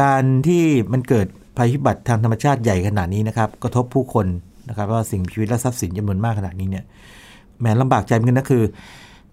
[0.00, 1.26] การที่มันเกิด
[1.56, 4.26] ภัยพิบัติทางธรรมชาติใหญ่ขนาดนี้นะครับกระทบผู้คน
[4.68, 6.84] นะครับว่าสิ่งมีชีวิตและทรัพย์สินจำนวนมากขนาดนี้เนี่ย
[7.60, 8.64] แหมลำบากใจเหมือนกันนะคือ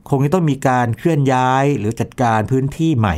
[0.09, 3.15] คงจะต้องมีการเคลื่อนย้ายหรือจัดการพื้นที่ใหม่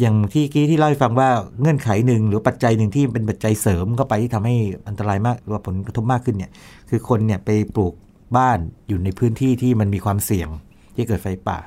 [0.00, 1.28] อย่างที่กี้ที่เล่าให้ฟังว่า
[1.60, 4.54] เงื่อนไขหนึ่งหรือปัจจัยหนึ่งที่เป็นปัจจัยเสริมเข้าไปที่ทำให้
[4.88, 6.50] อันตรายมากหรือว่าผลกระทบมากขึ้นเนี่ย
[6.90, 7.94] คือคนเนี่ยไปปลูก
[8.36, 10.48] บ้านอยู่ในพื้นที่ที่มันมีความเสี่ยง
[10.94, 11.58] ที่เกิดไฟป่า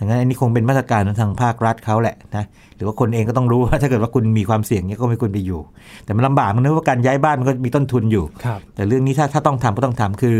[0.00, 2.44] ดังนั้นอันนี้คงเป็นมาตรการของทางภาครัฐเขาแหละนะ
[2.76, 5.60] หรือว่าคนเองก็ต้องรู้ว่าถ้าเกิดว่าคุณมีความเสี่ยงเนี่ยก็ไม่ควรไปอยู่
[6.04, 10.36] แต่มันลำบากมันเนื่องว่าการย้ายบ้านมันก็มีต้นทุนอยู่ครับแต่เรื่องนี้ถ้าถ้าต้องทำก็ต้องทำคือ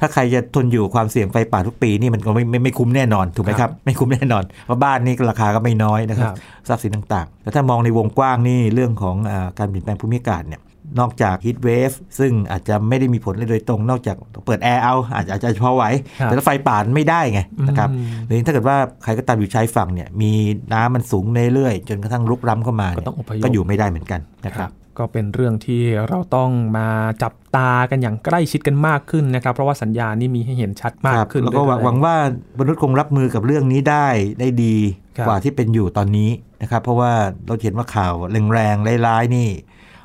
[0.00, 6.36] ถ้าใครจะทนอยู่ความเสี่ยงไฟป่าทุกปีนี่มันก็ไม่ไม่ไม่คุ้มแน่นอนถูกไหมครับไม่คุ้มแน่นอนเพราะบ้านนี่ราคาก็ไม่น้อยนะครับครับ
[6.68, 10.60] ทรัพย์สินต่างๆแล้วถ้ามองในวงกว้างนี่เรื่องของอาการเปลี่ยนแปลงภูมิอากาศเนี่ย
[11.00, 14.16] นอกจาก heat wave ซึ่งอาจจะไม่ได้มีผลเลยโดยตรง นอกจาก
[14.46, 15.84] เปิดแอร์เอาอาจจะอาจจะพอไหว
[16.20, 20.32] ครับแต่ถ้าไฟป่ามันไม่ได้ไงนะครับอืมหรือถ้าเกิดว่าใครก็ตามอยู่ชายฝั่งเนี่ยมี
[20.72, 26.88] น้ำมันสูงเรื่อยๆจนกระทั่งลุกล้ำเข้ามาเนี่ยก็ต้องอพยพก็อยู่ไม่ได้เหมือนกันนะคครัรับบก็เป็นเรื่องที่เราต้องมา
[27.22, 32.14] จับตากันอย่างใกล้ชิดกันมากขึ้นนะครับ เพราะว่าสัญญาณนี่มีให้เห็นชัดมากครับขึ้นแล้วก็หวังเรื่อยๆหวังว่า
[32.58, 34.06] มนุษย์คงรับมือกับเรื่องนี้ได้
[34.40, 34.76] ได้ดี
[35.18, 36.30] ครับกว่าที่เป็นอยู่ตอนนี้
[36.62, 37.12] นะครับ เพราะว่า
[37.46, 38.14] เราเห็นว่าข่าว
[38.52, 39.48] แรงๆร้ายๆนี่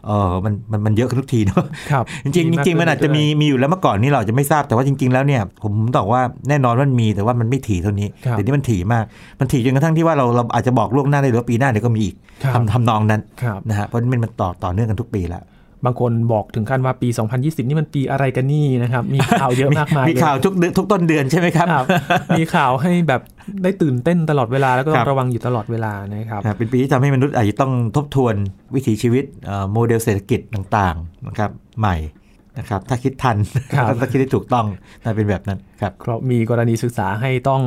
[0.05, 9.05] เออมันมันมันเยอะขึ้นทุกทีเนาะครับจริงๆจริงๆมันอาจจะมีมีอยู่แล้วเมื่อก่อนนี้เราอาจจะไม่ทราบแต่ว่าจริง ๆ แล้วเนี่ยผมบอกว่าแน่นอนว่ามันมีแต่ว่ามันไม่ถี่เท่านี้ครับเดี๋ยวนี้มันถี่มาก
[9.39, 15.43] มันถี่จนกระทั่งที่ว่าเราเราอาจจะบอกล่วงหน้าได้เลยว่าปีหน้าเดี๋ยวก็มีอีกครับทำทำนองนั้นครับนะฮะเพราะมันมันต่อต่อเนื่องกันทุกปีแล้ว
[15.85, 17.07] บางคนบอกถึงขั้นว่าปี
[17.39, 21.85] 2020 นี่มันปีอะไรกันนี่นะครับ มีข่าวเยอะมากมายมีข่าวเลยทุกเดือนทุกต้นเดือนใช่ไหมครับครับ
[22.37, 23.21] มีข่าวให้แบบ
[23.63, 28.35] ได้ตื่นเต้นตลอดเวลาแล้วก็ต้คอรับงระวังอยู่ตลอดเวลานะครับครับเป็นปีที่ทำให้มนุษย์อาจจะต้องทบทวน
[28.75, 31.95] วิถีชีวิตเอ่อโมเดลเศรษฐกิจต่างๆนะครับใหม่
[32.59, 33.37] นะครับถ้าคิดทัน
[33.73, 34.65] ครับถ้าคิดได้ถูกต้อง
[35.03, 37.61] น่าเป็นแบบนั้นครับเพราะมีกรณีศึกษาให้ต้อง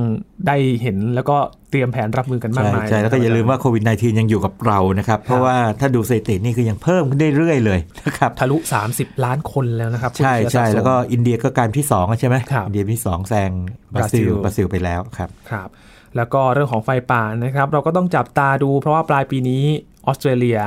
[0.47, 1.37] ได้เห็นแล้วก็
[1.71, 8.57] เตรียมแผนรับมือกันมากใช่มายใช่แล้วก็อย่าลืมว่าโควิด -19 ยังอยู่กับเรานะครับ เพราะว่าถ้าดูสถิตินี่คือยังเพิ่มขึ้นเรื่อยๆเลยนะครับทะลุ
[8.91, 13.51] 30 ล้านคนแล้วนะครับ ใช่ผู้เอใช่สะสมแล้วก็อินเดียก็กลายเป็นที่2แล้วใช่ไหมครับอินเดียเป็นที่2แซง
[13.95, 15.69] บราซิลบราซิลบราซิลไปแล้วครับครับ
[16.17, 19.63] แล้วก็เรื่องของไฟป่านะครับ เราก็ต้องจับตาดูเพราะว่าปลายปีนี้
[20.07, 20.61] ออสเตรเลีย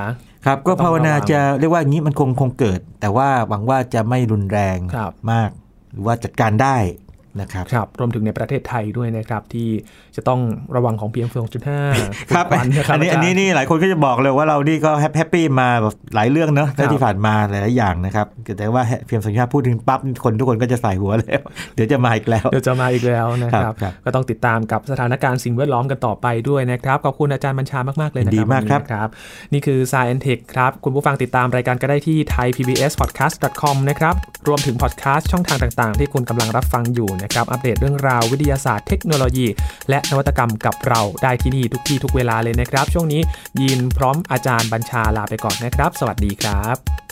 [0.46, 5.50] ครับก็ก็ต้องภาวนาระวังจะเรียกว่าอย่างนี้มันคงคงเกิด แต่ว่าหวังว่าจะไม่รุนแรงครับมาก
[5.92, 6.78] หรือว่าจัดการได้
[7.42, 9.70] นะครับครับรวมถึงในประเทศไทยด้วยนะครับที่
[10.18, 10.42] จะต้อง
[10.76, 18.26] ระวังของ PM 2.5ครับฝุ่นควันนะครัอับนนี้าจารย์อันนี้นี่หลายคนก็จะบอกเลยว่าเรานี่ก็แฮปปี้มาแบบหลายเรื่องเนอะครับที่ผ่านมาหลายๆอย่างนะครับ
[18.58, 21.42] แต่ว่าเพียงสัญญาพูดถึงปั๊บคนทุกคนก็จะใส่หัวแล้ว
[21.76, 29.10] เดี๋ยวจะมาอีกแล้วเดี๋ยวจะมาอีกแล้วนะครับครับ ก็ต้องติดตามกับสถานการณ์สิ่งแวดล้อมกันต่อไปด้วยนะครับขอบคุณอาจารย์บัญชามาก ๆ เลยนะคยิรับนดีมากครับวันนี้นะครับ
[29.54, 34.16] นี่คือ Science Tech ครับคุณผู้ฟังติดตามรายการก็ได้ที่ thaipbspodcast.com นะครับ
[34.48, 39.48] รวมถึงพอดแคสต์ช่องทางต่าง ๆ ที่คุณกำลังรับฟังอยู่นะครับอัปเดตเรื่องราววิทยาศาสตร์เทคโนโลยี
[39.90, 43.22] และนวัตกรรมกับเราได้ที่นี่ทุกที่ทุกเวลาเลยนะครับ ช่วงนี้
[43.62, 47.05] ยินพร้อมอาจารย์บัญชาลาไปก่อนนะครับ สวัสดีครับ